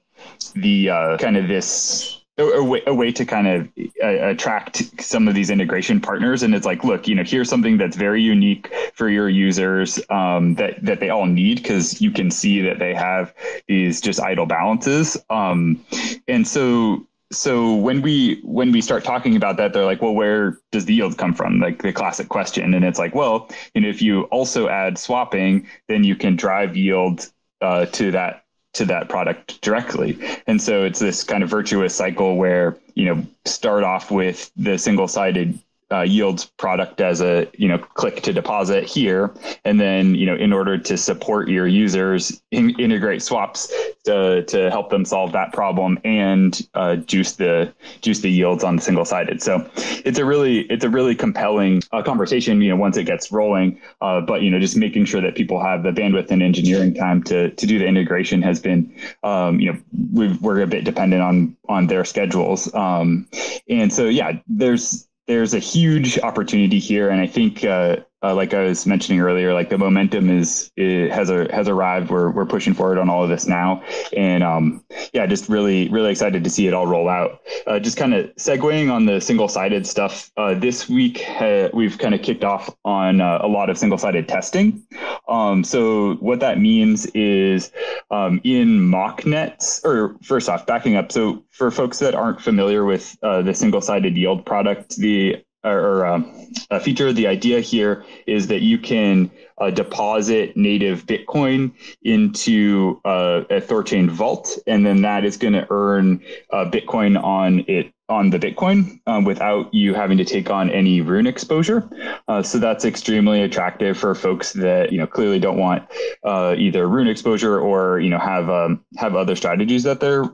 [0.55, 3.69] the uh, kind of this a, way, a way to kind of
[4.03, 6.43] uh, attract some of these integration partners.
[6.43, 10.55] And it's like look you know here's something that's very unique for your users um,
[10.57, 13.33] that that they all need because you can see that they have
[13.69, 15.17] these just idle balances.
[15.31, 15.85] Um,
[16.27, 20.59] and so so when we when we start talking about that they're like well where
[20.73, 21.61] does the yield come from?
[21.61, 22.75] Like the classic question.
[22.75, 26.77] And it's like well you know if you also add swapping then you can drive
[26.77, 30.19] yield uh, to that to that product directly.
[30.47, 34.79] And so it's this kind of virtuous cycle where you know start off with the
[34.79, 35.59] single sided
[35.93, 40.37] uh, yields product as a you know click to deposit here, and then you know
[40.37, 43.73] in order to support your users, in, integrate swaps
[44.05, 48.79] to, to help them solve that problem and uh, juice the juice the yields on
[48.79, 49.43] single sided.
[49.43, 49.69] So
[50.05, 52.61] it's a really it's a really compelling uh, conversation.
[52.61, 55.61] You know once it gets rolling, uh, but you know just making sure that people
[55.61, 59.73] have the bandwidth and engineering time to to do the integration has been um, you
[59.73, 59.79] know
[60.13, 62.73] we are a bit dependent on on their schedules.
[62.75, 63.29] Um,
[63.69, 68.55] and so yeah, there's there's a huge opportunity here, and I think, uh, uh, like
[68.55, 72.11] I was mentioning earlier, like the momentum is has a, has arrived.
[72.11, 73.83] We're we're pushing forward on all of this now,
[74.17, 77.41] and um, yeah, just really really excited to see it all roll out.
[77.67, 80.31] Uh, just kind of segueing on the single sided stuff.
[80.37, 81.25] Uh, this week
[81.73, 84.83] we've kind of kicked off on uh, a lot of single sided testing.
[85.29, 87.73] Um, so what that means is
[88.11, 91.13] um, in MockNets, or first off, backing up.
[91.13, 96.07] So for folks that aren't familiar with uh, the single sided yield product, the or
[96.07, 97.13] um, a feature.
[97.13, 104.09] The idea here is that you can uh, deposit native Bitcoin into uh, a Thorchain
[104.09, 109.01] vault, and then that is going to earn uh, Bitcoin on it on the Bitcoin
[109.07, 111.89] um, without you having to take on any rune exposure.
[112.27, 115.89] Uh, so that's extremely attractive for folks that you know clearly don't want
[116.25, 120.25] uh, either rune exposure or you know have um, have other strategies that they're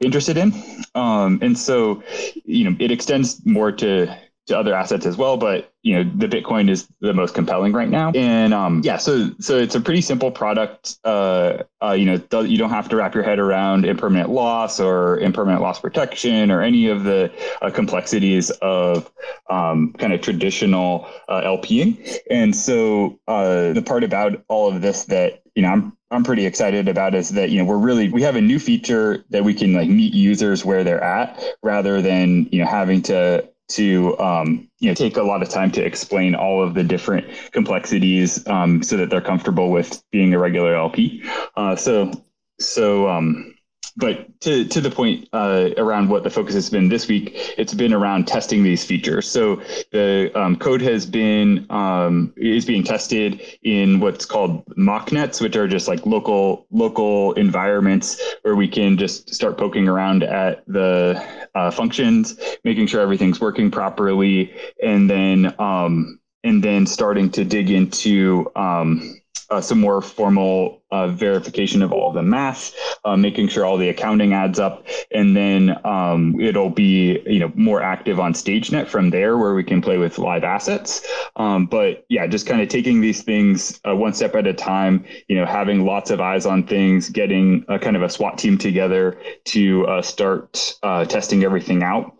[0.00, 0.52] interested in.
[0.94, 2.02] Um, and so,
[2.44, 6.28] you know, it extends more to to other assets as well, but you know the
[6.28, 8.12] Bitcoin is the most compelling right now.
[8.14, 10.98] And um, yeah, so so it's a pretty simple product.
[11.04, 15.18] Uh, uh, you know, you don't have to wrap your head around impermanent loss or
[15.20, 19.10] impermanent loss protection or any of the uh, complexities of
[19.48, 22.18] um, kind of traditional uh, LPing.
[22.30, 26.46] And so uh, the part about all of this that you know I'm I'm pretty
[26.46, 29.54] excited about is that you know we're really we have a new feature that we
[29.54, 34.68] can like meet users where they're at rather than you know having to to um,
[34.78, 38.82] you know take a lot of time to explain all of the different complexities um,
[38.82, 41.22] so that they're comfortable with being a regular LP.
[41.56, 42.12] Uh, so
[42.60, 43.53] so um,
[43.96, 47.74] but to, to the point uh, around what the focus has been this week, it's
[47.74, 49.28] been around testing these features.
[49.28, 55.56] So the um, code has been um, is being tested in what's called mocknets, which
[55.56, 61.24] are just like local local environments where we can just start poking around at the
[61.54, 64.52] uh, functions, making sure everything's working properly,
[64.82, 71.08] and then um, and then starting to dig into um, uh, some more formal uh,
[71.08, 72.72] verification of all the math,
[73.04, 77.50] uh, making sure all the accounting adds up, and then um, it'll be you know
[77.56, 81.04] more active on StageNet from there, where we can play with live assets.
[81.34, 85.04] Um, but yeah, just kind of taking these things uh, one step at a time.
[85.26, 88.56] You know, having lots of eyes on things, getting a kind of a SWAT team
[88.56, 92.16] together to uh, start uh, testing everything out.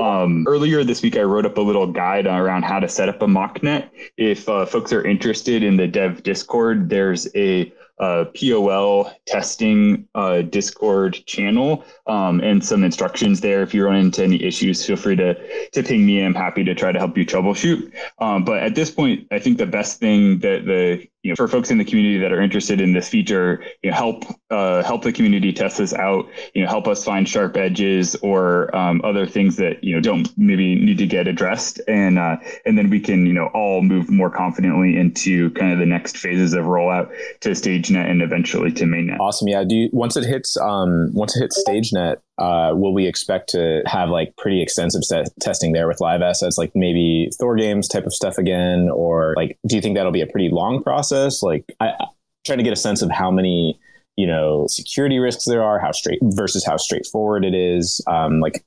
[0.00, 3.20] Um, earlier this week, I wrote up a little guide around how to set up
[3.20, 3.90] a mocknet.
[4.16, 11.24] If folks are interested in the Dev Discord, there's a uh, POL testing uh, Discord
[11.26, 13.62] channel um, and some instructions there.
[13.62, 15.34] If you run into any issues, feel free to
[15.70, 16.24] to ping me.
[16.24, 17.92] I'm happy to try to help you troubleshoot.
[18.18, 21.48] Um, but at this point, I think the best thing that the you know for
[21.48, 25.02] folks in the community that are interested in this feature, you know, help uh, help
[25.02, 26.28] the community test this out.
[26.52, 30.28] You know, help us find sharp edges or um, other things that you know don't
[30.36, 34.10] maybe need to get addressed, and uh, and then we can you know all move
[34.10, 37.10] more confidently into kind of the next phases of rollout
[37.40, 39.18] to StageNet and eventually to mainnet.
[39.18, 39.48] Awesome.
[39.48, 39.64] Yeah.
[39.64, 43.82] Do you, once it hits um, once it hits StageNet, uh, will we expect to
[43.86, 48.04] have like pretty extensive set testing there with live assets, like maybe Thor games type
[48.04, 51.13] of stuff again, or like do you think that'll be a pretty long process?
[51.42, 52.06] Like I, I
[52.44, 53.78] trying to get a sense of how many
[54.16, 58.00] you know security risks there are, how straight versus how straightforward it is.
[58.06, 58.64] Um, like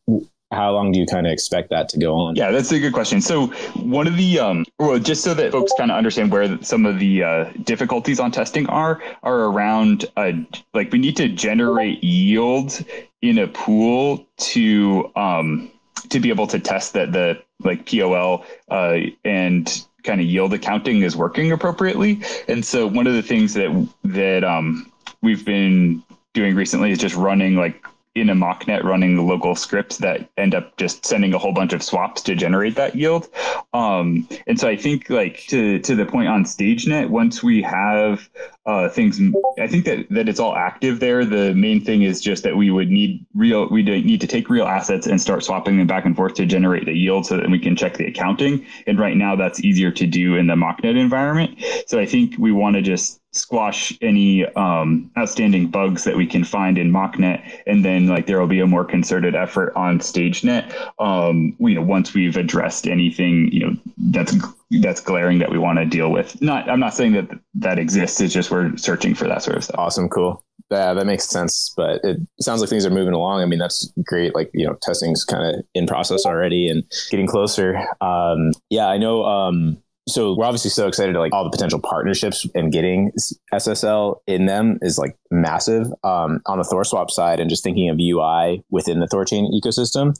[0.51, 2.35] how long do you kind of expect that to go on?
[2.35, 3.21] Yeah, that's a good question.
[3.21, 6.85] So one of the um, well, just so that folks kind of understand where some
[6.85, 10.31] of the uh, difficulties on testing are, are around uh,
[10.73, 12.83] like we need to generate yield
[13.21, 15.71] in a pool to um,
[16.09, 21.03] to be able to test that the like POL uh, and kind of yield accounting
[21.03, 22.21] is working appropriately.
[22.47, 24.91] And so one of the things that that um,
[25.21, 26.01] we've been
[26.33, 30.55] doing recently is just running like in a mocknet running the local scripts that end
[30.55, 33.27] up just sending a whole bunch of swaps to generate that yield.
[33.73, 38.27] Um, and so I think like to to the point on StageNet, once we have
[38.67, 39.19] uh, things.
[39.57, 41.25] I think that that it's all active there.
[41.25, 43.67] The main thing is just that we would need real.
[43.69, 46.85] We need to take real assets and start swapping them back and forth to generate
[46.85, 48.65] the yield, so that we can check the accounting.
[48.85, 51.63] And right now, that's easier to do in the MockNet environment.
[51.87, 56.43] So I think we want to just squash any um, outstanding bugs that we can
[56.43, 60.73] find in MockNet, and then like there will be a more concerted effort on StageNet.
[60.99, 64.35] Um, you know, once we've addressed anything, you know, that's
[64.81, 66.41] that's glaring that we want to deal with.
[66.41, 68.19] Not, I'm not saying that that exists.
[68.19, 69.79] It's just we're searching for that sort of stuff.
[69.79, 70.43] Awesome, cool.
[70.69, 71.73] Yeah, that makes sense.
[71.75, 73.41] But it sounds like things are moving along.
[73.41, 74.35] I mean, that's great.
[74.35, 77.77] Like you know, testing's kind of in process already and getting closer.
[78.01, 79.23] Um, yeah, I know.
[79.23, 83.11] Um, so we're obviously so excited to like all the potential partnerships and getting
[83.53, 87.97] SSL in them is like massive um, on the ThorSwap side and just thinking of
[87.99, 90.15] UI within the ThorChain ecosystem.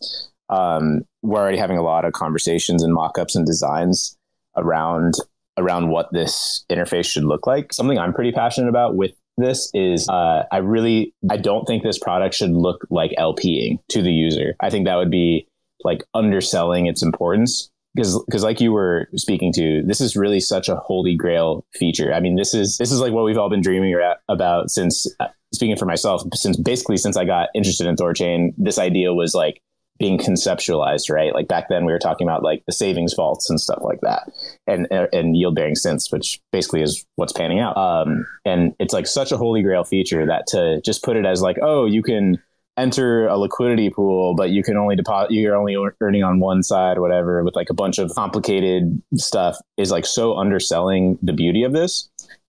[0.49, 4.17] Um, we're already having a lot of conversations and mock-ups and designs
[4.57, 5.13] around
[5.57, 7.73] around what this interface should look like.
[7.73, 11.99] Something I'm pretty passionate about with this is uh, I really I don't think this
[11.99, 14.55] product should look like LPing to the user.
[14.59, 15.47] I think that would be
[15.83, 20.69] like underselling its importance because because like you were speaking to this is really such
[20.69, 23.61] a holy grail feature i mean this is this is like what we've all been
[23.61, 23.95] dreaming
[24.29, 28.77] about since uh, speaking for myself since basically since i got interested in thorchain this
[28.77, 29.61] idea was like
[29.99, 33.59] being conceptualized right like back then we were talking about like the savings vaults and
[33.59, 34.31] stuff like that
[34.67, 39.07] and and yield bearing synths which basically is what's panning out um and it's like
[39.07, 42.37] such a holy grail feature that to just put it as like oh you can
[42.77, 46.99] enter a liquidity pool, but you can only deposit, you're only earning on one side,
[46.99, 51.73] whatever, with like a bunch of complicated stuff is like so underselling the beauty of
[51.73, 52.07] this.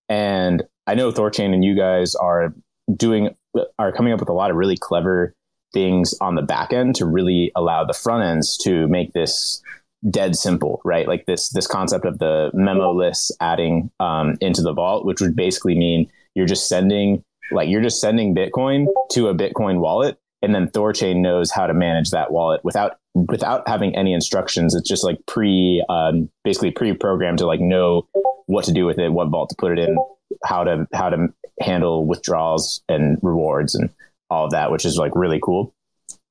[0.08, 2.54] And I know Thorchain and you guys are
[2.94, 3.34] doing,
[3.78, 5.34] are coming up with a lot of really clever
[5.72, 9.62] things on the back end to really allow the front ends to make this
[10.10, 11.08] dead simple, right?
[11.08, 15.76] Like this, this concept of the memoless adding um, into the vault, which would basically
[15.76, 20.68] mean you're just sending like you're just sending Bitcoin to a Bitcoin wallet, and then
[20.68, 24.74] Thorchain knows how to manage that wallet without without having any instructions.
[24.74, 28.06] It's just like pre, um, basically pre-programmed to like know
[28.46, 29.96] what to do with it, what vault to put it in,
[30.44, 31.28] how to how to
[31.60, 33.90] handle withdrawals and rewards and
[34.30, 35.74] all of that, which is like really cool.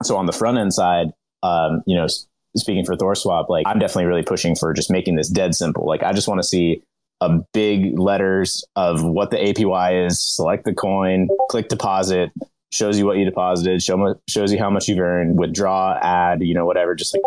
[0.03, 1.07] So on the front end side,
[1.43, 2.07] um, you know,
[2.55, 5.85] speaking for ThorSwap, like I'm definitely really pushing for just making this dead simple.
[5.85, 6.83] Like I just want to see
[7.21, 12.31] a big letters of what the APY is, select the coin, click deposit,
[12.71, 16.53] shows you what you deposited, show, shows you how much you've earned, withdraw, add, you
[16.53, 17.23] know, whatever, just like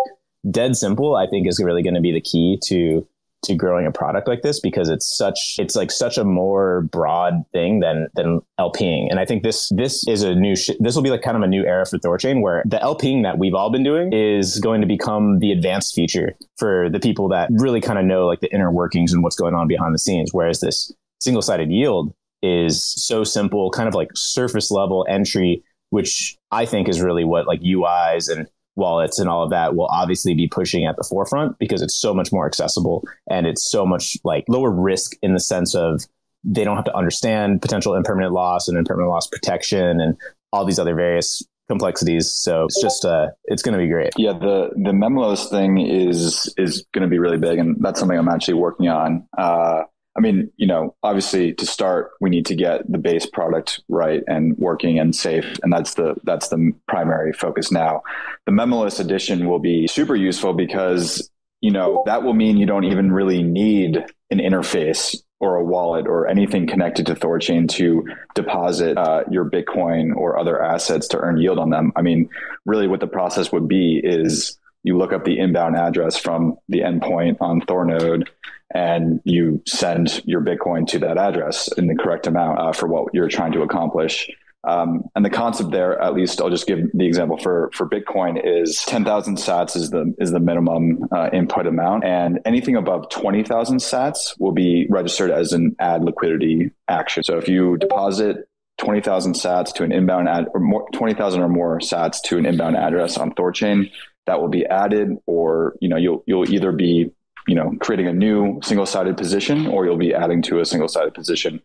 [0.50, 3.06] dead simple, I think is really going to be the key to
[3.42, 7.42] to growing a product like this because it's such it's like such a more broad
[7.52, 9.08] thing than than LPing.
[9.10, 11.42] And I think this this is a new sh- this will be like kind of
[11.42, 14.80] a new era for Thorchain where the LPing that we've all been doing is going
[14.80, 18.52] to become the advanced feature for the people that really kind of know like the
[18.52, 20.30] inner workings and what's going on behind the scenes.
[20.32, 26.36] Whereas this single sided yield is so simple, kind of like surface level entry, which
[26.50, 28.46] I think is really what like UIs and
[28.80, 32.12] wallets and all of that will obviously be pushing at the forefront because it's so
[32.12, 36.06] much more accessible and it's so much like lower risk in the sense of
[36.42, 40.16] they don't have to understand potential impermanent loss and impermanent loss protection and
[40.52, 42.32] all these other various complexities.
[42.32, 44.12] So it's just uh, it's going to be great.
[44.16, 48.18] Yeah, the the memoless thing is is going to be really big, and that's something
[48.18, 49.26] I'm actually working on.
[49.38, 49.82] Uh,
[50.16, 54.22] I mean, you know, obviously to start, we need to get the base product right
[54.26, 58.02] and working and safe, and that's the that's the primary focus now.
[58.46, 62.84] The memoless edition will be super useful because you know that will mean you don't
[62.84, 68.98] even really need an interface or a wallet or anything connected to Thorchain to deposit
[68.98, 71.92] uh, your Bitcoin or other assets to earn yield on them.
[71.96, 72.28] I mean,
[72.66, 76.80] really, what the process would be is you look up the inbound address from the
[76.80, 78.26] endpoint on Thornode
[78.72, 83.12] and you send your Bitcoin to that address in the correct amount uh, for what
[83.12, 84.30] you're trying to accomplish.
[84.62, 88.40] Um, and the concept there, at least I'll just give the example for, for Bitcoin
[88.44, 92.04] is 10,000 sats is the, is the minimum uh, input amount.
[92.04, 97.22] And anything above 20,000 sats will be registered as an add liquidity action.
[97.22, 101.78] So if you deposit 20,000 sats to an inbound ad or more, 20,000 or more
[101.78, 103.90] sats to an inbound address on Thorchain,
[104.26, 107.10] that will be added or, you know, you'll, you'll either be
[107.46, 111.60] you know, creating a new single-sided position, or you'll be adding to a single-sided position.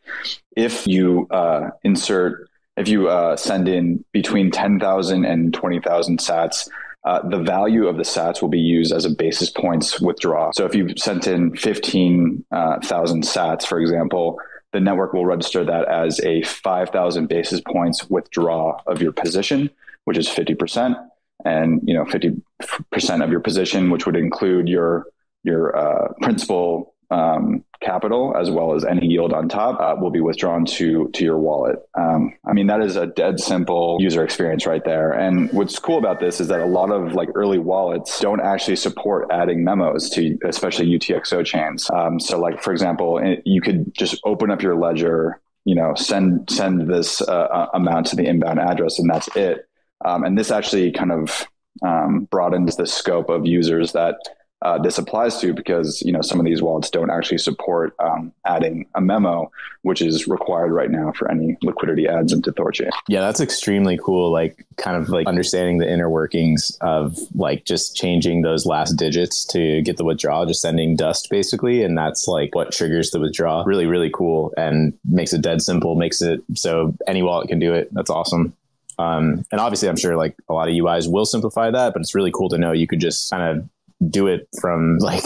[0.55, 6.69] If you uh, insert, if you uh, send in between 10,000 and 20,000 sats,
[7.05, 10.51] uh, the value of the sats will be used as a basis points withdraw.
[10.55, 14.39] So if you sent in 15,000 uh, sats, for example,
[14.73, 19.69] the network will register that as a 5,000 basis points withdraw of your position,
[20.05, 20.95] which is 50%.
[21.45, 25.05] And, you know, 50% of your position, which would include your
[25.45, 30.21] your uh, principal um, capital as well as any yield on top uh, will be
[30.21, 31.77] withdrawn to to your wallet.
[31.93, 35.11] Um, I mean that is a dead simple user experience right there.
[35.11, 38.77] And what's cool about this is that a lot of like early wallets don't actually
[38.77, 41.89] support adding memos to especially UTXO chains.
[41.93, 46.49] Um, so like for example, you could just open up your ledger, you know, send
[46.49, 49.67] send this uh, amount to the inbound address, and that's it.
[50.03, 51.45] Um, and this actually kind of
[51.85, 54.15] um, broadens the scope of users that
[54.65, 58.33] uh, this applies to because you know some of these wallets don't actually support um,
[58.47, 59.51] adding a memo,
[59.83, 62.89] which is required right now for any liquidity adds into Thorchain.
[63.07, 64.31] Yeah, that's extremely cool.
[64.31, 69.45] Like kind of like understanding the inner workings of like just changing those last digits
[69.51, 73.65] to get the withdrawal, just sending dust basically, and that's like what triggers the withdrawal.
[73.65, 75.93] Really, really cool and makes it dead simple.
[75.93, 77.93] Makes it so any wallet can do it.
[77.93, 78.55] That's awesome.
[78.97, 82.15] Um, and obviously, I'm sure like a lot of UIs will simplify that, but it's
[82.15, 83.69] really cool to know you could just kind of
[84.09, 85.23] do it from like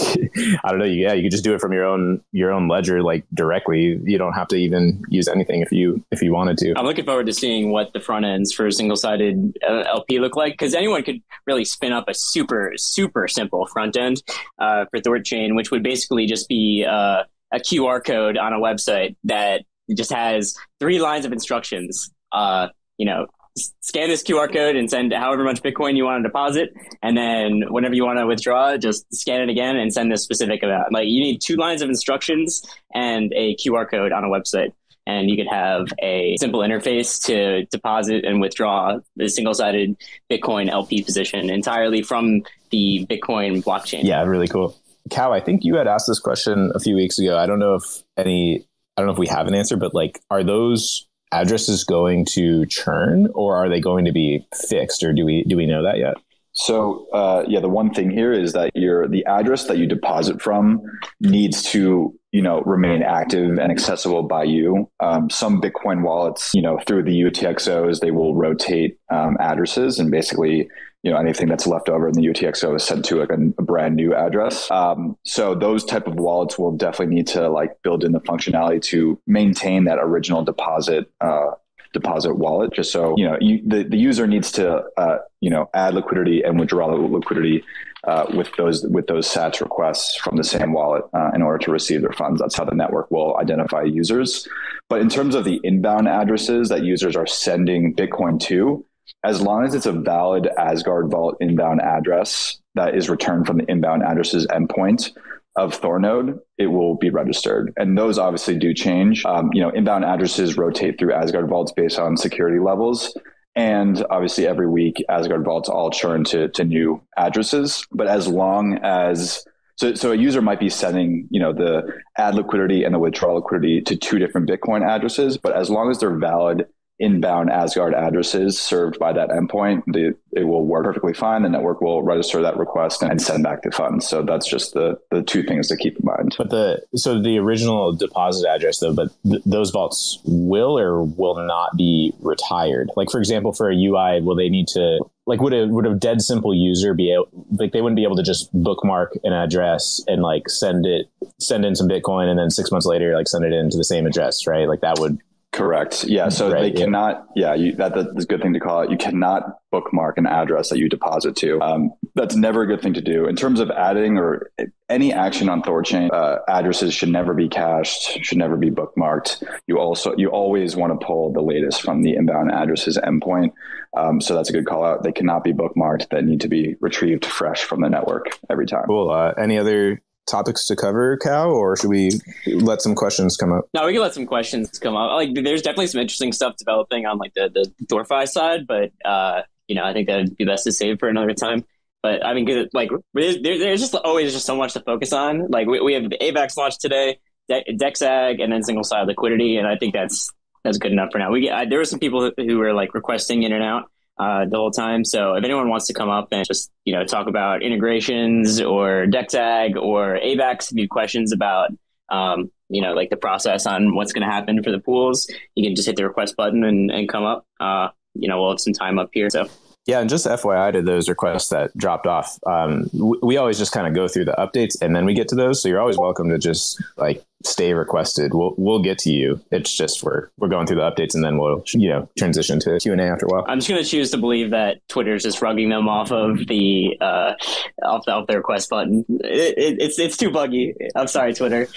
[0.64, 3.02] I don't know yeah you could just do it from your own your own ledger
[3.02, 4.00] like directly.
[4.04, 6.74] You don't have to even use anything if you if you wanted to.
[6.76, 10.36] I'm looking forward to seeing what the front ends for single sided uh, LP look
[10.36, 14.22] like because anyone could really spin up a super super simple front end
[14.58, 19.16] uh, for Thorchain which would basically just be uh, a QR code on a website
[19.24, 19.64] that
[19.96, 22.68] just has three lines of instructions uh,
[22.98, 23.26] you know
[23.56, 26.74] scan this QR code and send however much Bitcoin you want to deposit.
[27.02, 30.62] And then whenever you want to withdraw, just scan it again and send this specific
[30.62, 30.92] amount.
[30.92, 32.62] Like you need two lines of instructions
[32.94, 34.72] and a QR code on a website.
[35.06, 39.96] And you could have a simple interface to deposit and withdraw the single sided
[40.30, 44.04] Bitcoin LP position entirely from the Bitcoin blockchain.
[44.04, 44.76] Yeah, really cool.
[45.08, 47.36] Cal, I think you had asked this question a few weeks ago.
[47.36, 50.20] I don't know if any, I don't know if we have an answer, but like,
[50.30, 55.24] are those addresses going to churn or are they going to be fixed or do
[55.24, 56.14] we do we know that yet?
[56.52, 60.42] So uh, yeah the one thing here is that your the address that you deposit
[60.42, 60.82] from
[61.20, 64.90] needs to you know remain active and accessible by you.
[65.00, 70.10] Um, some bitcoin wallets you know through the utxos they will rotate um, addresses and
[70.10, 70.68] basically
[71.02, 73.62] you know anything that's left over in the UTXO is sent to like a, a
[73.62, 74.70] brand new address.
[74.70, 78.82] Um, so those type of wallets will definitely need to like build in the functionality
[78.82, 81.52] to maintain that original deposit uh,
[81.92, 82.72] deposit wallet.
[82.72, 86.42] Just so you know, you, the the user needs to uh, you know add liquidity
[86.42, 87.64] and withdraw liquidity.
[88.04, 91.70] Uh, with those with those SATS requests from the same wallet uh, in order to
[91.70, 92.40] receive their funds.
[92.40, 94.48] That's how the network will identify users.
[94.88, 98.86] But in terms of the inbound addresses that users are sending Bitcoin to,
[99.24, 103.70] as long as it's a valid Asgard Vault inbound address that is returned from the
[103.70, 105.10] inbound addresses endpoint
[105.56, 107.72] of Thornode, it will be registered.
[107.76, 109.24] And those obviously do change.
[109.24, 113.16] Um, you know, inbound addresses rotate through Asgard Vaults based on security levels.
[113.56, 117.84] And obviously, every week, Asgard Vaults all churn to, to new addresses.
[117.90, 119.44] But as long as
[119.80, 123.36] so, so a user might be sending, you know, the add liquidity and the withdrawal
[123.36, 126.66] liquidity to two different Bitcoin addresses, but as long as they're valid
[127.00, 131.42] inbound Asgard addresses served by that endpoint, the, it will work perfectly fine.
[131.42, 134.06] The network will register that request and send back the funds.
[134.06, 136.34] So that's just the the two things to keep in mind.
[136.36, 141.36] But the so the original deposit address though, but th- those vaults will or will
[141.46, 142.90] not be retired.
[142.96, 145.94] Like for example, for a UI, will they need to like would a would a
[145.94, 150.02] dead simple user be able like they wouldn't be able to just bookmark an address
[150.06, 153.44] and like send it send in some Bitcoin and then six months later like send
[153.44, 154.68] it into the same address, right?
[154.68, 155.18] Like that would
[155.52, 156.04] Correct.
[156.04, 156.28] Yeah.
[156.28, 156.84] So right, they yeah.
[156.84, 157.26] cannot.
[157.34, 158.90] Yeah, you, that, that's a good thing to call it.
[158.90, 161.60] You cannot bookmark an address that you deposit to.
[161.60, 163.26] Um, that's never a good thing to do.
[163.26, 164.52] In terms of adding or
[164.88, 169.42] any action on Thorchain, uh, addresses should never be cached, should never be bookmarked.
[169.66, 173.52] You also you always want to pull the latest from the inbound addresses endpoint.
[173.96, 175.02] Um, so that's a good call out.
[175.02, 176.10] They cannot be bookmarked.
[176.10, 178.84] That need to be retrieved fresh from the network every time.
[178.86, 179.10] Cool.
[179.10, 182.10] Uh, any other topics to cover, Cal, or should we
[182.46, 183.66] let some questions come up?
[183.74, 185.12] No, we can let some questions come up.
[185.12, 189.42] Like, there's definitely some interesting stuff developing on like the the ThorFi side, but uh,
[189.68, 191.64] you know, I think that'd be best to save for another time.
[192.02, 195.48] But I mean, cause, like, there's, there's just always just so much to focus on.
[195.48, 197.18] Like, we, we have AVAX launch today,
[197.48, 200.32] De- DexAg, and then single side liquidity, and I think that's
[200.64, 201.30] that's good enough for now.
[201.30, 203.90] We get, I, there were some people who were like requesting in and out
[204.20, 205.02] uh, the whole time.
[205.02, 209.06] So if anyone wants to come up and just you know talk about integrations or
[209.06, 211.70] DexAg or AVAX, if you have questions about
[212.10, 215.64] um, you know like the process on what's going to happen for the pools, you
[215.64, 217.46] can just hit the request button and, and come up.
[217.58, 219.30] Uh, you know we'll have some time up here.
[219.30, 219.48] So
[219.86, 223.72] yeah, and just FYI to those requests that dropped off, um, we, we, always just
[223.72, 225.62] kind of go through the updates and then we get to those.
[225.62, 228.34] So you're always welcome to just like stay requested.
[228.34, 229.40] We'll we'll get to you.
[229.50, 232.78] It's just we're we're going through the updates and then we'll you know transition to
[232.78, 233.44] Q and A after a while.
[233.48, 236.96] I'm just going to choose to believe that Twitter's just rugging them off of the
[237.00, 237.34] uh,
[237.82, 239.04] off, the, off the request button.
[239.08, 240.74] It, it, it's it's too buggy.
[240.94, 241.68] I'm sorry, Twitter.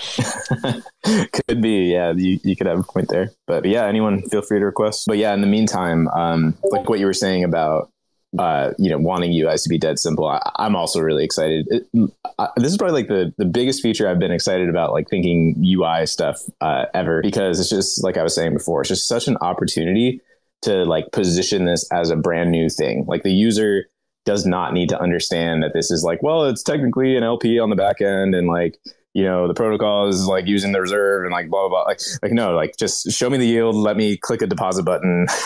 [1.04, 2.14] could be, yeah.
[2.16, 5.06] You, you could have a point there, but yeah, anyone feel free to request.
[5.08, 7.90] But yeah, in the meantime, um, like what you were saying about
[8.40, 10.26] uh, you know, wanting UIs to be dead simple.
[10.26, 11.68] I, am also really excited.
[11.70, 15.10] It, I, this is probably like the the biggest feature I've been excited about, like
[15.10, 19.08] thinking UI stuff uh, ever, because it's just like I was saying before, it's just
[19.08, 20.22] such an opportunity
[20.64, 23.06] to like position this as a brand new thing.
[23.08, 23.86] Like the user
[24.26, 27.70] does not need to understand that this is like, well, it's technically an LP on
[27.70, 28.80] the back end, and like
[29.14, 31.84] you know the protocol is like using the reserve and like blah blah blah.
[31.84, 35.28] Like like no like just show me the yield let me click a deposit button.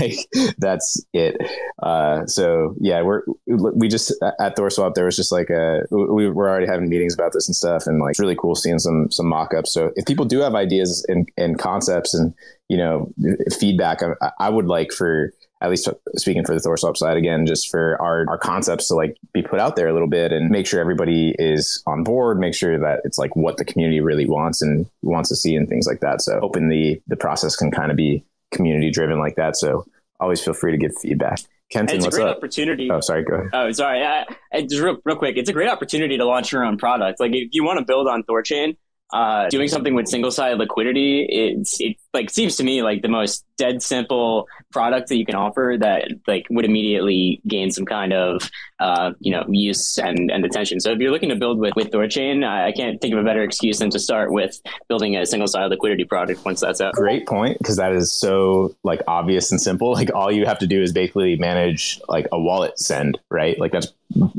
[0.00, 0.16] Like
[0.58, 1.36] that's it.
[1.82, 6.48] Uh so yeah we're we just at thorswap there was just like a we were
[6.48, 9.26] already having meetings about this and stuff and like it's really cool seeing some some
[9.26, 9.72] mock-ups.
[9.72, 12.34] So if people do have ideas and and concepts and
[12.68, 13.12] you know
[13.58, 17.70] feedback I, I would like for at least speaking for the ThorSwap side again, just
[17.70, 20.66] for our, our concepts to like be put out there a little bit and make
[20.66, 24.60] sure everybody is on board, make sure that it's like what the community really wants
[24.60, 26.20] and wants to see and things like that.
[26.20, 29.56] So hoping the, the process can kind of be community driven like that.
[29.56, 29.86] So
[30.20, 31.40] always feel free to give feedback.
[31.70, 32.36] Kenton, it's what's a great up?
[32.36, 32.90] opportunity.
[32.90, 33.24] Oh, sorry.
[33.24, 33.50] Go ahead.
[33.52, 34.04] Oh, sorry.
[34.04, 35.36] I, I, just real, real quick.
[35.36, 37.18] It's a great opportunity to launch your own product.
[37.18, 38.76] Like if you want to build on Thorchain,
[39.12, 43.08] uh, doing something with single sided liquidity, it's it like seems to me like the
[43.08, 48.12] most dead simple product that you can offer that like would immediately gain some kind
[48.12, 48.50] of
[48.80, 50.80] uh, you know use and, and attention.
[50.80, 53.24] So if you're looking to build with with Thorchain, I, I can't think of a
[53.24, 56.94] better excuse than to start with building a single sided liquidity product once that's out.
[56.94, 59.86] Great point because that is so like obvious and simple.
[59.96, 63.58] Like all you have to do is basically manage like a wallet send, right?
[63.58, 63.94] Like that's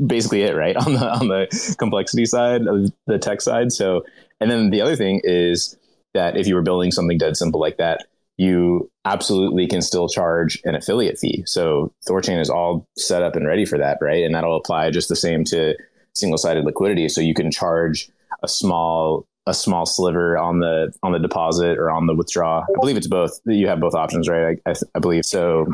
[0.06, 0.76] basically it, right?
[0.86, 3.72] On the on the complexity side of the tech side.
[3.72, 4.04] So
[4.40, 5.76] and then the other thing is
[6.14, 10.60] that if you were building something dead simple like that, you absolutely can still charge
[10.64, 11.42] an affiliate fee.
[11.44, 14.24] So Thorchain is all set up and ready for that, right?
[14.24, 15.74] And that'll apply just the same to
[16.14, 17.08] single-sided liquidity.
[17.08, 18.08] So you can charge
[18.42, 22.60] a small a small sliver on the on the deposit or on the withdraw.
[22.60, 23.40] I believe it's both.
[23.46, 24.60] You have both options, right?
[24.66, 25.66] I, I, I believe so.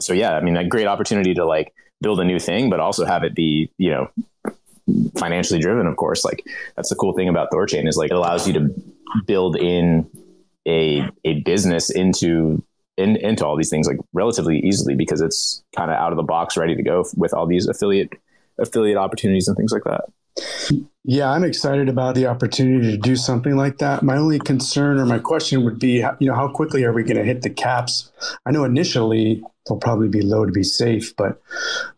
[0.00, 3.04] So yeah, I mean, a great opportunity to like build a new thing, but also
[3.04, 4.10] have it be you know
[5.18, 6.24] financially driven, of course.
[6.24, 6.44] Like
[6.76, 8.74] that's the cool thing about Thorchain is like it allows you to
[9.26, 10.08] build in
[10.66, 12.62] a a business into
[12.96, 16.22] in, into all these things like relatively easily because it's kind of out of the
[16.22, 18.12] box, ready to go with all these affiliate
[18.58, 20.04] affiliate opportunities and things like that.
[21.08, 24.02] Yeah, I'm excited about the opportunity to do something like that.
[24.02, 27.16] My only concern or my question would be, you know, how quickly are we going
[27.16, 28.10] to hit the caps?
[28.44, 31.40] I know initially they'll probably be low to be safe, but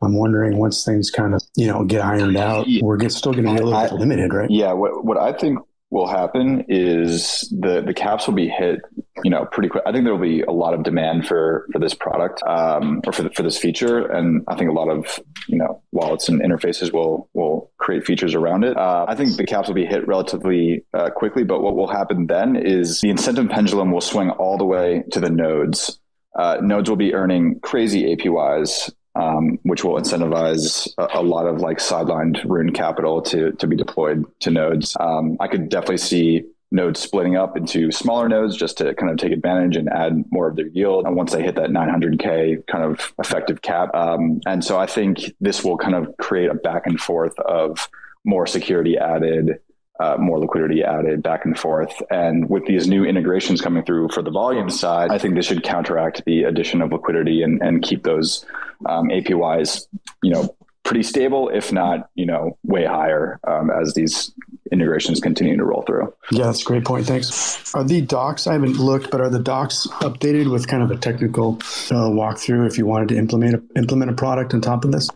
[0.03, 3.53] I'm wondering once things kind of, you know, get ironed out, we're still going to
[3.55, 4.51] be a little I, bit limited, right?
[4.51, 4.75] Yeah.
[4.75, 5.59] What, what I think
[5.91, 8.81] will happen is the the caps will be hit
[9.25, 9.83] you know pretty quick.
[9.87, 13.13] I think there will be a lot of demand for for this product um, or
[13.13, 14.07] for, the, for this feature.
[14.07, 15.19] And i think a lot of
[15.49, 18.77] you know wallets and interfaces will will create features around it.
[18.77, 21.45] Uh, i think the caps will be hit relatively uh, quickly.
[21.45, 25.21] But what will happen then is the incentive pendulum will swing all the way to
[25.21, 25.99] the nodes.
[26.39, 31.61] Uh, nodes will be earning crazy apys um, which will incentivize a, a, lot of
[31.61, 34.97] like sidelined rune capital to to be deployed to nodes.
[35.01, 39.19] Um, I could definitely see nodes splitting up into smaller nodes just to kind of
[39.19, 42.85] take advantage and add more of their yield and once they hit that 900k kind
[42.85, 46.83] of effective cap um, and so i think this will kind of create a back
[46.85, 47.89] and forth of
[48.25, 49.61] more security added
[50.01, 51.93] uh, more liquidity added back and forth.
[52.11, 55.63] And with these new integrations coming through for the volume side, I think this should
[55.63, 58.45] counteract the addition of liquidity and, and keep those
[58.87, 59.87] um, APYs,
[60.23, 64.33] you know, pretty stable, if not, you know, way higher um, as these
[64.73, 66.13] integrations continue to roll through.
[66.31, 67.07] Yeah, that's a great point.
[67.07, 67.75] Thanks.
[67.75, 70.97] Are the docs, I haven't looked, but are the docs updated with kind of a
[70.97, 71.55] technical
[71.91, 75.11] uh, walkthrough if you wanted to implement a, implement a product on top of this?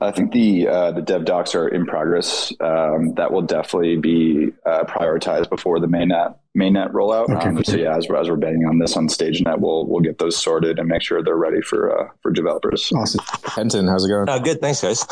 [0.00, 2.52] I think the uh, the dev docs are in progress.
[2.60, 7.28] Um, that will definitely be uh, prioritized before the mainnet mainnet rollout.
[7.28, 7.48] Okay.
[7.48, 10.36] Um, so yeah, as, as we're betting on this on StageNet, we'll we'll get those
[10.36, 12.92] sorted and make sure they're ready for uh, for developers.
[12.94, 13.24] Awesome,
[13.54, 14.28] Kenton, how's it going?
[14.28, 15.04] Uh, good, thanks, guys.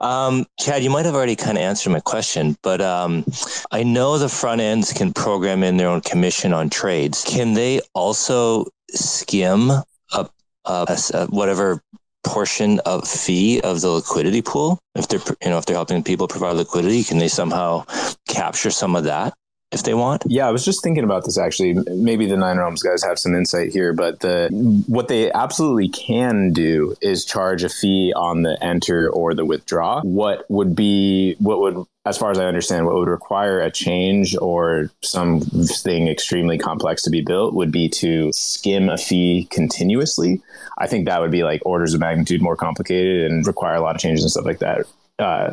[0.00, 3.24] Um, Chad, you might have already kind of answered my question, but um,
[3.70, 7.24] I know the front ends can program in their own commission on trades.
[7.26, 9.70] Can they also skim
[10.12, 10.34] up
[10.66, 11.80] uh, whatever
[12.24, 14.78] portion of fee of the liquidity pool.
[14.94, 17.84] If they're you know if they're helping people provide liquidity can they somehow
[18.28, 19.34] capture some of that
[19.74, 20.22] if they want?
[20.26, 21.74] Yeah, I was just thinking about this actually.
[21.74, 24.48] Maybe the Nine Realms guys have some insight here, but the
[24.86, 30.00] what they absolutely can do is charge a fee on the enter or the withdraw.
[30.02, 34.36] What would be what would as far as I understand, what would require a change
[34.36, 40.42] or something extremely complex to be built would be to skim a fee continuously.
[40.76, 43.94] I think that would be like orders of magnitude more complicated and require a lot
[43.94, 44.86] of changes and stuff like that.
[45.18, 45.52] Uh,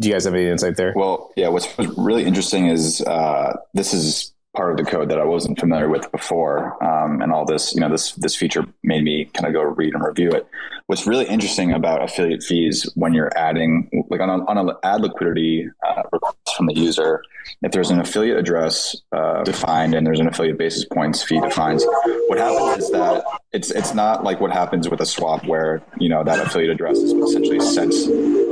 [0.00, 0.92] do you guys have any insight there?
[0.96, 1.48] Well, yeah.
[1.48, 5.88] What's, really interesting is uh, this is part of the code that I wasn't familiar
[5.88, 7.74] with before, um, and all this.
[7.74, 10.46] You know, this this feature made me kind of go read and review it.
[10.86, 15.00] What's really interesting about affiliate fees when you're adding, like on a, on a ad
[15.00, 17.22] liquidity uh, request from the user,
[17.62, 21.80] if there's an affiliate address uh, defined and there's an affiliate basis points fee defined,
[22.28, 26.08] what happens is that it's it's not like what happens with a swap where you
[26.08, 27.92] know that affiliate address is essentially sent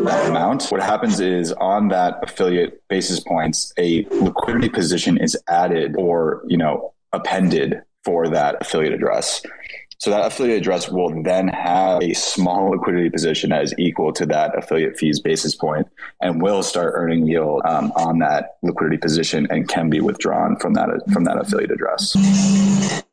[0.04, 0.64] that amount.
[0.66, 6.56] What happens is on that affiliate basis points, a liquidity position is added or you
[6.56, 9.42] know appended for that affiliate address.
[10.02, 14.26] So that affiliate address will then have a small liquidity position that is equal to
[14.26, 15.86] that affiliate fees basis point
[16.20, 20.74] and will start earning yield um, on that liquidity position and can be withdrawn from
[20.74, 22.16] that from that affiliate address.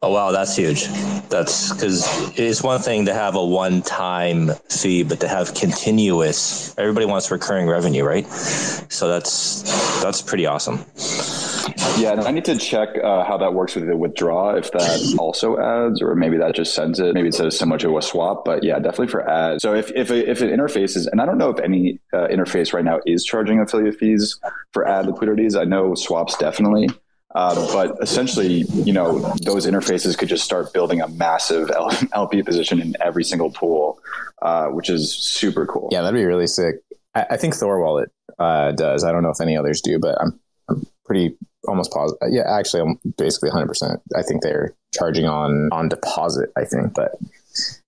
[0.02, 0.88] Oh wow, that's huge.
[1.30, 2.08] That's because
[2.40, 6.74] it's one thing to have a one-time fee, but to have continuous.
[6.80, 8.26] Everybody wants recurring revenue, right?
[8.26, 10.84] So that's that's pretty awesome.
[11.98, 14.56] Yeah, and I need to check uh, how that works with the withdraw.
[14.56, 17.14] If that also adds, or maybe that just sends it.
[17.14, 19.62] Maybe it's similar to a swap, but yeah, definitely for ads.
[19.62, 22.86] So if if if it interfaces, and I don't know if any uh, interface right
[22.86, 24.40] now is charging affiliate fees
[24.72, 25.56] for ad liquidities.
[25.56, 26.90] I know swaps definitely.
[27.36, 31.70] Uh, but essentially, you know, those interfaces could just start building a massive
[32.14, 34.00] LP position in every single pool,
[34.42, 35.90] uh, which is super cool.
[35.92, 36.78] Yeah, that'd be really sick.
[37.14, 39.04] I, I think Thor Wallet uh, does.
[39.04, 40.40] I don't know if any others do, but I'm,
[40.70, 41.38] I'm pretty
[41.68, 42.20] almost positive.
[42.32, 43.68] Yeah, actually, I'm basically 100.
[43.68, 46.52] percent I think they're charging on on deposit.
[46.58, 47.12] I think, but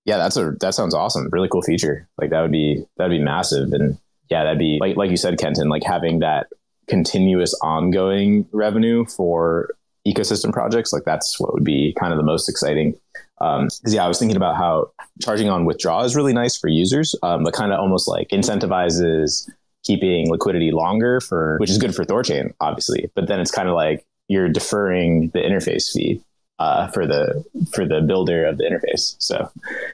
[0.04, 1.28] yeah, that's a that sounds awesome.
[1.30, 2.08] Really cool feature.
[2.18, 3.98] Like that would be that'd be massive, and
[4.30, 5.68] yeah, that'd be like like you said, Kenton.
[5.68, 6.46] Like having that
[6.88, 9.70] continuous ongoing revenue for
[10.06, 10.92] ecosystem projects.
[10.92, 12.94] Like that's what would be kind of the most exciting.
[13.40, 17.14] Um, yeah, I was thinking about how charging on withdraw is really nice for users,
[17.22, 19.48] um, but kind of almost like incentivizes
[19.84, 23.10] keeping liquidity longer for, which is good for Thorchain, obviously.
[23.14, 26.22] But then it's kind of like you're deferring the interface fee
[26.58, 29.16] uh, for the for the builder of the interface.
[29.18, 29.50] So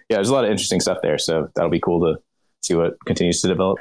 [0.09, 1.19] yeah, there's a lot of interesting stuff there.
[1.19, 2.21] So that'll be cool to
[2.63, 3.79] see what continues to develop.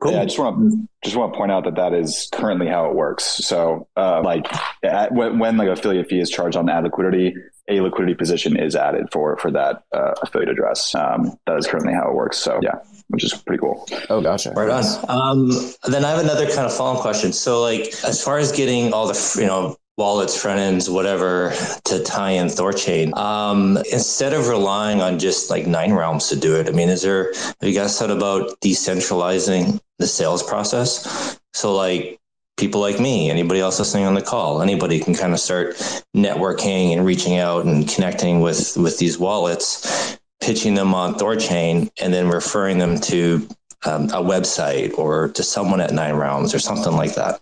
[0.00, 0.12] Cool.
[0.12, 2.88] Yeah, I just want to just want to point out that that is currently how
[2.88, 3.24] it works.
[3.24, 4.46] So, uh, like
[4.82, 7.34] at, when, when like affiliate fee is charged on ad liquidity,
[7.68, 10.94] a liquidity position is added for for that uh, affiliate address.
[10.94, 12.38] Um, that is currently how it works.
[12.38, 12.76] So, yeah,
[13.10, 13.86] which is pretty cool.
[14.08, 14.52] Oh, gotcha.
[14.52, 14.84] Right on.
[15.08, 15.50] Um,
[15.88, 17.32] then I have another kind of follow-up question.
[17.32, 21.52] So, like, as far as getting all the you know wallets, front ends, whatever,
[21.84, 23.14] to tie in Thorchain.
[23.18, 27.02] Um, instead of relying on just like Nine Realms to do it, I mean, is
[27.02, 31.38] there, have you guys thought about decentralizing the sales process?
[31.52, 32.18] So, like,
[32.56, 35.74] people like me, anybody else listening on the call, anybody can kind of start
[36.16, 42.12] networking and reaching out and connecting with with these wallets, pitching them on Thorchain, and
[42.12, 43.46] then referring them to
[43.84, 47.40] um, a website or to someone at Nine Realms or something like that.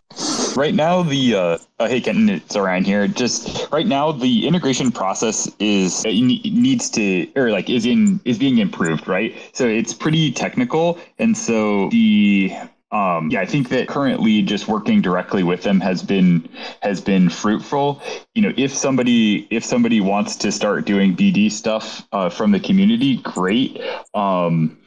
[0.56, 3.08] Right now, the uh, uh, hey Kenton, it's around here.
[3.08, 8.58] Just right now, the integration process is needs to or like is in is being
[8.58, 9.34] improved, right?
[9.52, 12.52] So it's pretty technical, and so the
[12.90, 16.48] um, yeah, I think that currently just working directly with them has been
[16.80, 18.02] has been fruitful.
[18.34, 22.60] You know, if somebody if somebody wants to start doing BD stuff uh, from the
[22.60, 23.78] community, great.
[24.14, 24.78] Um,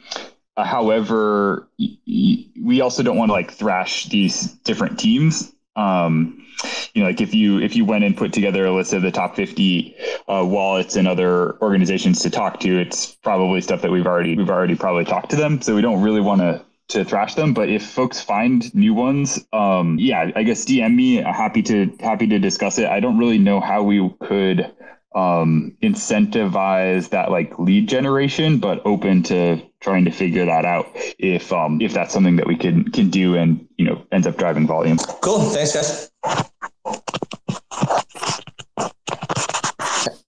[0.56, 5.52] uh, however, we also don't want to like thrash these different teams.
[5.76, 6.44] Um,
[6.92, 9.12] you know, like if you if you went and put together a list of the
[9.12, 9.96] top 50
[10.28, 14.50] uh, wallets and other organizations to talk to, it's probably stuff that we've already we've
[14.50, 15.62] already probably talked to them.
[15.62, 17.54] So we don't really want to to thrash them.
[17.54, 21.16] But if folks find new ones, um, yeah, I guess DM me.
[21.16, 22.86] Happy to happy to discuss it.
[22.86, 24.72] I don't really know how we could
[25.14, 30.86] um, incentivize that like lead generation, but open to trying to figure that out
[31.18, 34.36] if um, if that's something that we can can do and you know ends up
[34.36, 34.98] driving volume.
[35.20, 35.40] Cool.
[35.40, 36.10] Thanks, guys.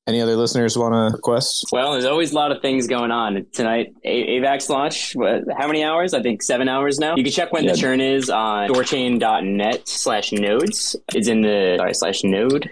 [0.06, 1.68] Any other listeners want to request?
[1.72, 3.94] Well, there's always a lot of things going on tonight.
[4.04, 5.14] A- AVAX launch.
[5.14, 6.12] What, how many hours?
[6.12, 7.16] I think seven hours now.
[7.16, 7.72] You can check when yeah.
[7.72, 10.94] the churn is on thorchain.net slash nodes.
[11.14, 12.68] It's in the sorry slash node.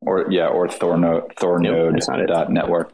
[0.00, 2.90] Or yeah, or Thornode Thornode dot network.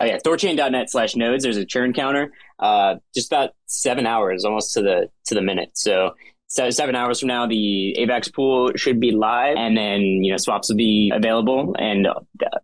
[0.00, 1.42] Oh yeah, thorchain.net slash nodes.
[1.42, 2.32] There's a churn counter.
[2.60, 5.70] Uh, just about seven hours, almost to the to the minute.
[5.74, 6.14] So
[6.50, 10.36] so seven hours from now, the AVAX pool should be live, and then you know
[10.36, 12.08] swaps will be available, and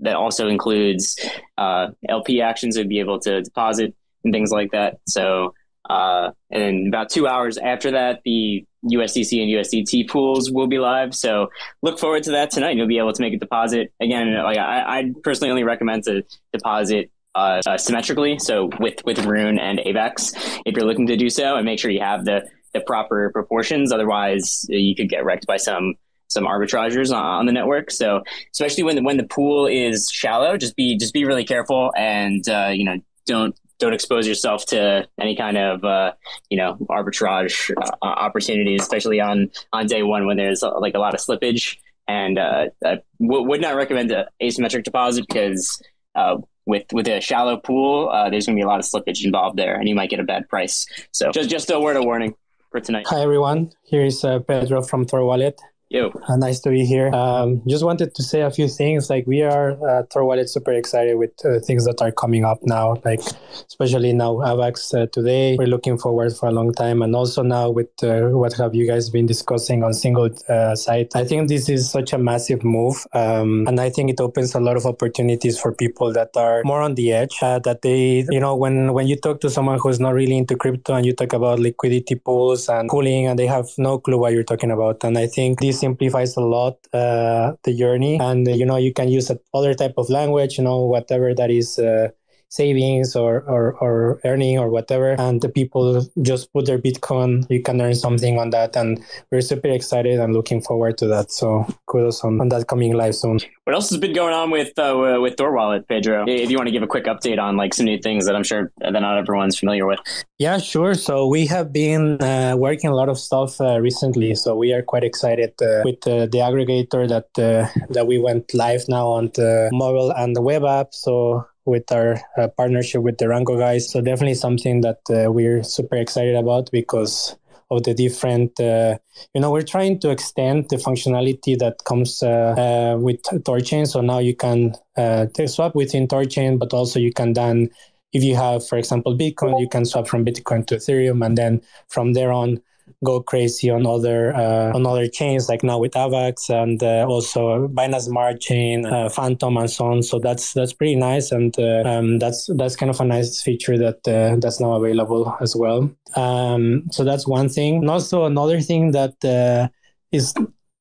[0.01, 1.17] that also includes
[1.57, 4.99] uh, LP actions would be able to deposit and things like that.
[5.07, 5.55] So,
[5.89, 11.15] uh, and about two hours after that, the USDC and USDT pools will be live.
[11.15, 12.75] So look forward to that tonight.
[12.77, 14.35] You'll be able to make a deposit again.
[14.35, 18.41] Like I, I personally only recommend to deposit uh, uh, symmetrically.
[18.41, 21.91] So with with Rune and AVAX, if you're looking to do so, and make sure
[21.91, 22.49] you have the
[22.79, 23.93] the proper proportions.
[23.93, 25.95] Otherwise, you could get wrecked by some
[26.29, 27.91] some arbitrageurs on, on the network.
[27.91, 28.23] So
[28.53, 32.47] especially when the, when the pool is shallow, just be just be really careful and
[32.49, 36.13] uh, you know don't don't expose yourself to any kind of uh,
[36.51, 40.99] you know arbitrage uh, opportunities, especially on on day one when there's uh, like a
[40.99, 41.79] lot of slippage.
[42.09, 45.83] And uh, I w- would not recommend an asymmetric deposit because
[46.15, 49.25] uh, with with a shallow pool, uh, there's going to be a lot of slippage
[49.25, 50.87] involved there, and you might get a bad price.
[51.13, 52.35] So just just a word of warning
[52.71, 53.07] for tonight.
[53.09, 55.61] Hi everyone, here is uh, Pedro from Thor Wallet.
[55.89, 56.11] Yo.
[56.27, 57.15] Uh, nice to be here.
[57.15, 59.09] Um, just wanted to say a few things.
[59.09, 63.01] Like we are uh, Wallet super excited with uh, things that are coming up now.
[63.05, 63.21] Like
[63.69, 65.57] especially now AVAX uh, today.
[65.57, 68.85] We're looking forward for a long time, and also now with uh, what have you
[68.85, 71.15] guys been discussing on single uh, site.
[71.15, 74.61] I think this is such a massive move, um, and I think it opens a
[74.61, 77.39] lot of opportunities for people that are more on the edge.
[77.41, 80.57] Uh, that they, you know, when when you talk to someone who's not really into
[80.57, 84.33] crypto and you talk about liquidity pools and pooling, and they have no clue what
[84.33, 88.19] you're talking about, and I think this simplifies a lot uh, the journey.
[88.21, 91.79] And you know you can use other type of language you know whatever that is
[91.79, 92.09] uh,
[92.57, 97.63] savings or, or, or earning or whatever and the people just put their bitcoin you
[97.63, 101.67] can earn something on that and we're super excited and looking forward to that so
[101.87, 105.19] kudos on, on that coming live soon what else has been going on with uh,
[105.21, 106.25] with Thor Wallet, Pedro?
[106.29, 108.45] If you want to give a quick update on like some new things that I'm
[108.45, 109.99] sure that not everyone's familiar with.
[110.39, 110.95] Yeah, sure.
[110.95, 114.37] So we have been uh, working a lot of stuff uh, recently.
[114.37, 118.55] So we are quite excited uh, with uh, the aggregator that uh, that we went
[118.55, 120.95] live now on the mobile and the web app.
[120.95, 123.91] So with our uh, partnership with the Rango guys.
[123.91, 127.37] So definitely something that uh, we're super excited about because
[127.71, 128.97] of the different, uh,
[129.35, 133.87] you know, we're trying to extend the functionality that comes uh, uh, with Thorchain.
[133.87, 137.71] So now you can uh, swap within Thorchain, but also you can then,
[138.13, 141.61] if you have, for example, Bitcoin, you can swap from Bitcoin to Ethereum, and then
[141.89, 142.63] from there on,
[143.05, 147.69] go crazy on other uh, on other chains like now with Avax and uh, also
[147.69, 150.03] Binance Smart Chain, uh, Fantom, and so on.
[150.03, 153.77] So that's that's pretty nice, and uh, um, that's that's kind of a nice feature
[153.79, 155.91] that uh, that's now available as well.
[156.15, 157.77] Um, so that's one thing.
[157.77, 159.71] And also another thing that
[160.13, 160.35] is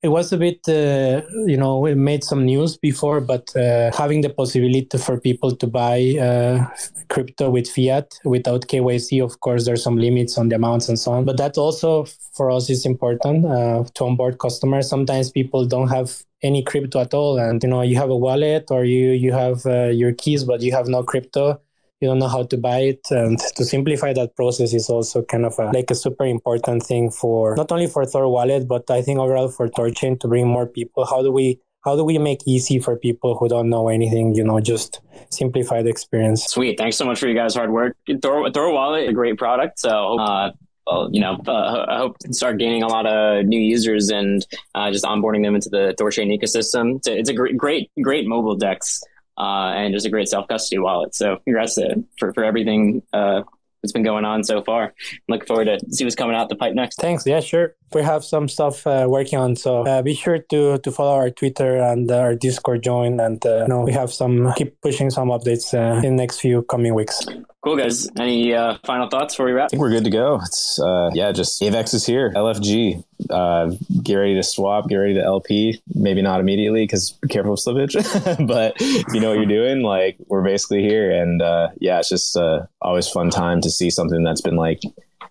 [0.05, 4.21] it was a bit, uh, you know, we made some news before, but uh, having
[4.21, 6.63] the possibility for people to buy uh,
[7.09, 11.11] crypto with fiat without KYC, of course, there's some limits on the amounts and so
[11.11, 11.25] on.
[11.25, 14.87] But that also for us is important uh, to onboard customers.
[14.87, 18.65] Sometimes people don't have any crypto at all, and you know, you have a wallet
[18.69, 21.59] or you you have uh, your keys, but you have no crypto
[22.01, 23.01] you don't know how to buy it.
[23.09, 27.09] And to simplify that process is also kind of a, like a super important thing
[27.09, 30.67] for not only for thor wallet but i think overall for thorchain to bring more
[30.67, 31.05] people.
[31.05, 34.43] How do we how do we make easy for people who don't know anything you
[34.43, 36.45] know just simplify the experience?
[36.45, 36.77] Sweet.
[36.77, 37.95] Thanks so much for you guys hard work.
[38.21, 39.79] Thor, thor wallet a great product.
[39.79, 40.51] So uh,
[40.87, 44.45] well, you know, uh, I hope to start gaining a lot of new users and
[44.75, 46.97] uh, just onboarding them into the Thorchain ecosystem.
[46.97, 49.01] It's a, it's a great, great, great mobile dex
[49.37, 51.15] uh, and just a great self custody wallet.
[51.15, 53.43] So congrats to, for for everything uh,
[53.85, 54.85] that's been going on so far.
[54.85, 56.99] I'm looking forward to see what's coming out the pipe next.
[56.99, 57.25] Thanks.
[57.25, 57.75] Yeah, sure.
[57.93, 61.29] We have some stuff uh, working on, so uh, be sure to to follow our
[61.29, 65.29] Twitter and our Discord join, and uh, you know we have some keep pushing some
[65.29, 67.25] updates uh, in the next few coming weeks.
[67.63, 68.09] Cool guys.
[68.19, 69.65] Any uh, final thoughts before we wrap?
[69.65, 70.39] I think we're good to go.
[70.43, 72.31] It's uh, yeah, just AVAX is here.
[72.35, 73.03] LFG.
[73.29, 73.71] Uh,
[74.03, 74.87] get ready to swap.
[74.87, 75.81] Get ready to LP.
[75.93, 77.95] Maybe not immediately because be careful of slippage.
[78.47, 81.11] but if you know what you're doing, like we're basically here.
[81.11, 84.81] And uh, yeah, it's just uh, always fun time to see something that's been like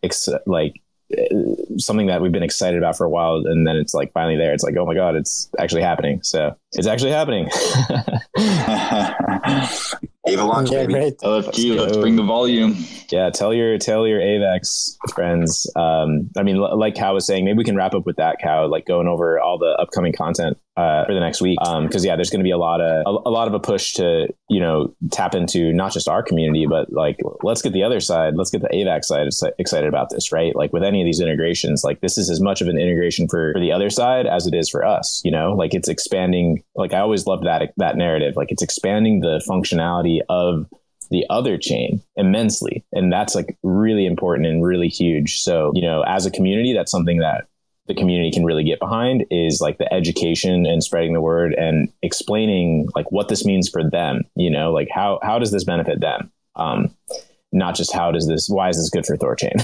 [0.03, 0.81] ex- like
[1.79, 4.53] something that we've been excited about for a while and then it's like finally there
[4.53, 7.49] it's like oh my god it's actually happening so it's actually happening
[10.27, 10.95] Ava launch, Yeah, baby.
[10.95, 11.19] great.
[11.19, 12.77] LFG, let's bring the volume.
[13.11, 17.45] yeah tell your tell your avax friends um i mean l- like cow was saying
[17.45, 20.57] maybe we can wrap up with that cow like going over all the upcoming content
[20.77, 21.59] uh, for the next week.
[21.65, 23.61] Um because yeah there's going to be a lot of a, a lot of a
[23.61, 27.83] push to you know tap into not just our community but like let's get the
[27.83, 30.55] other side let's get the avax side excited about this right?
[30.57, 33.53] Like with any of these integrations like this is as much of an integration for,
[33.53, 35.53] for the other side as it is for us you know?
[35.53, 38.35] Like it's expanding like i always love that that narrative.
[38.37, 40.67] Like it's expanding the functionality of
[41.11, 45.41] the other chain immensely and that's like really important and really huge.
[45.41, 47.47] So you know as a community that's something that
[47.87, 51.93] the community can really get behind is like the education and spreading the word and
[52.03, 54.23] explaining like what this means for them.
[54.37, 56.33] You know, like how how does this benefit them?
[56.57, 56.95] Um,
[57.53, 59.55] not just how does this why is this good for thorchain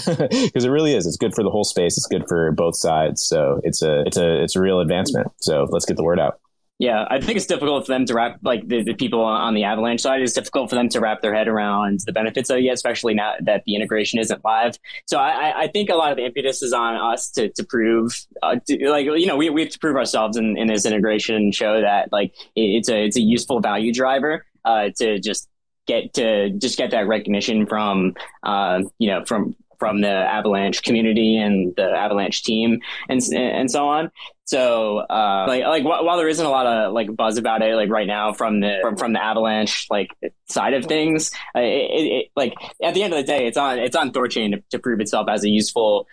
[0.45, 1.07] because it really is.
[1.07, 1.97] It's good for the whole space.
[1.97, 3.23] It's good for both sides.
[3.23, 5.29] So it's a it's a it's a real advancement.
[5.41, 6.41] So let's get the word out
[6.81, 9.65] yeah, I think it's difficult for them to wrap, like the, the people on the
[9.65, 12.67] Avalanche side, it's difficult for them to wrap their head around the benefits of it,
[12.69, 14.79] especially now that the integration isn't live.
[15.05, 18.27] So I, I think a lot of the impetus is on us to, to prove,
[18.43, 21.35] uh, to, like, you know, we, we have to prove ourselves in, in this integration
[21.37, 25.51] and show that, like, it's a, it's a useful value driver uh, to just
[25.87, 31.37] get to just get that recognition from, uh, you know, from, from the Avalanche community
[31.37, 34.11] and the Avalanche team and and so on.
[34.51, 37.89] So, uh, like, like while there isn't a lot of like buzz about it, like
[37.89, 40.11] right now from the from, from the Avalanche like
[40.49, 43.79] side of things, uh, it, it, like at the end of the day, it's on
[43.79, 46.09] it's on Thorchain to, to prove itself as a useful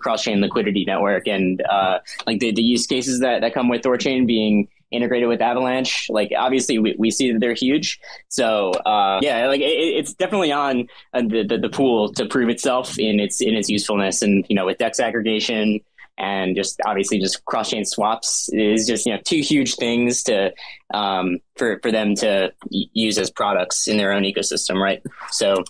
[0.00, 3.82] cross chain liquidity network, and uh, like the, the use cases that that come with
[3.82, 6.06] Thorchain being integrated with Avalanche.
[6.08, 8.00] Like obviously we, we see that they're huge.
[8.28, 12.48] So uh, yeah, like it, it's definitely on uh, the, the, the pool to prove
[12.48, 14.22] itself in its in its usefulness.
[14.22, 15.80] And you know with Dex aggregation,
[16.22, 20.52] and just obviously just cross chain swaps is just you know two huge things to
[20.94, 25.02] um, for for them to use as products in their own ecosystem, right?
[25.30, 25.64] So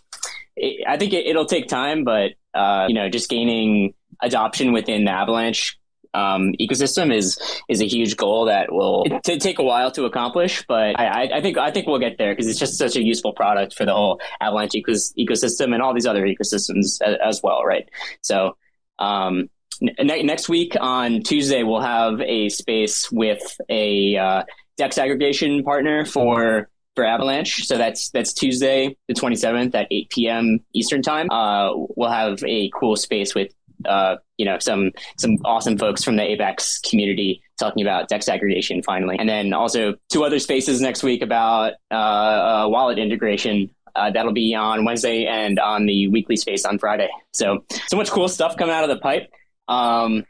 [0.57, 5.07] it, I think it, will take time, but uh, you know just gaining adoption within
[5.07, 5.78] the Avalanche
[6.12, 7.38] um, ecosystem is
[7.70, 10.64] is a huge goal that will t- take a while to accomplish.
[10.68, 13.32] But I, I think I think we'll get there because it's just such a useful
[13.32, 17.64] product for the whole Avalanche ecos- ecosystem and all these other ecosystems as, as well,
[17.64, 17.88] right?
[18.20, 18.59] So
[18.98, 19.48] um,
[19.81, 24.43] ne- next week on Tuesday, we'll have a space with a uh,
[24.77, 27.66] Dex aggregation partner for for Avalanche.
[27.66, 30.61] So that's that's Tuesday the 27th at 8 p.m.
[30.75, 31.31] Eastern time.
[31.31, 33.53] Uh, we'll have a cool space with
[33.85, 38.83] uh, you know some some awesome folks from the AVAX community talking about Dex aggregation
[38.83, 43.70] finally, and then also two other spaces next week about uh, uh, wallet integration.
[43.95, 47.11] Uh, that'll be on Wednesday and on the weekly space on Friday.
[47.33, 49.31] So so much cool stuff coming out of the pipe.
[49.73, 50.25] Um,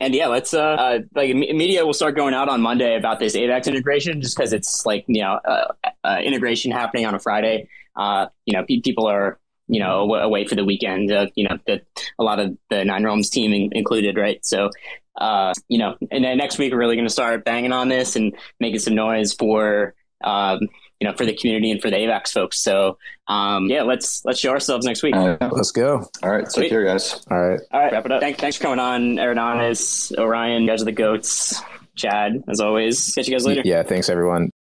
[0.00, 3.36] and yeah, let's uh, uh, like media will start going out on Monday about this
[3.36, 5.68] AVAX integration, just because it's like you know uh,
[6.04, 7.68] uh, integration happening on a Friday.
[7.96, 9.38] Uh, you know, pe- people are
[9.68, 11.12] you know away for the weekend.
[11.12, 11.82] Uh, you know, the,
[12.18, 14.44] a lot of the Nine Realms team in- included, right?
[14.44, 14.70] So.
[15.16, 18.16] uh, you know, and then next week we're really going to start banging on this
[18.16, 20.60] and making some noise for um,
[21.00, 22.60] you know, for the community and for the AVAX folks.
[22.60, 25.16] So, um, yeah, let's let's show ourselves next week.
[25.16, 26.08] Uh, let's go.
[26.22, 27.24] All right, take care, guys.
[27.30, 28.20] All right, all right, wrap it up.
[28.20, 30.62] Thanks, thanks for coming on, Eridanus, Orion.
[30.62, 31.60] You guys are the goats.
[31.96, 33.14] Chad, as always.
[33.14, 33.62] Catch you guys later.
[33.64, 34.50] Yeah, thanks everyone.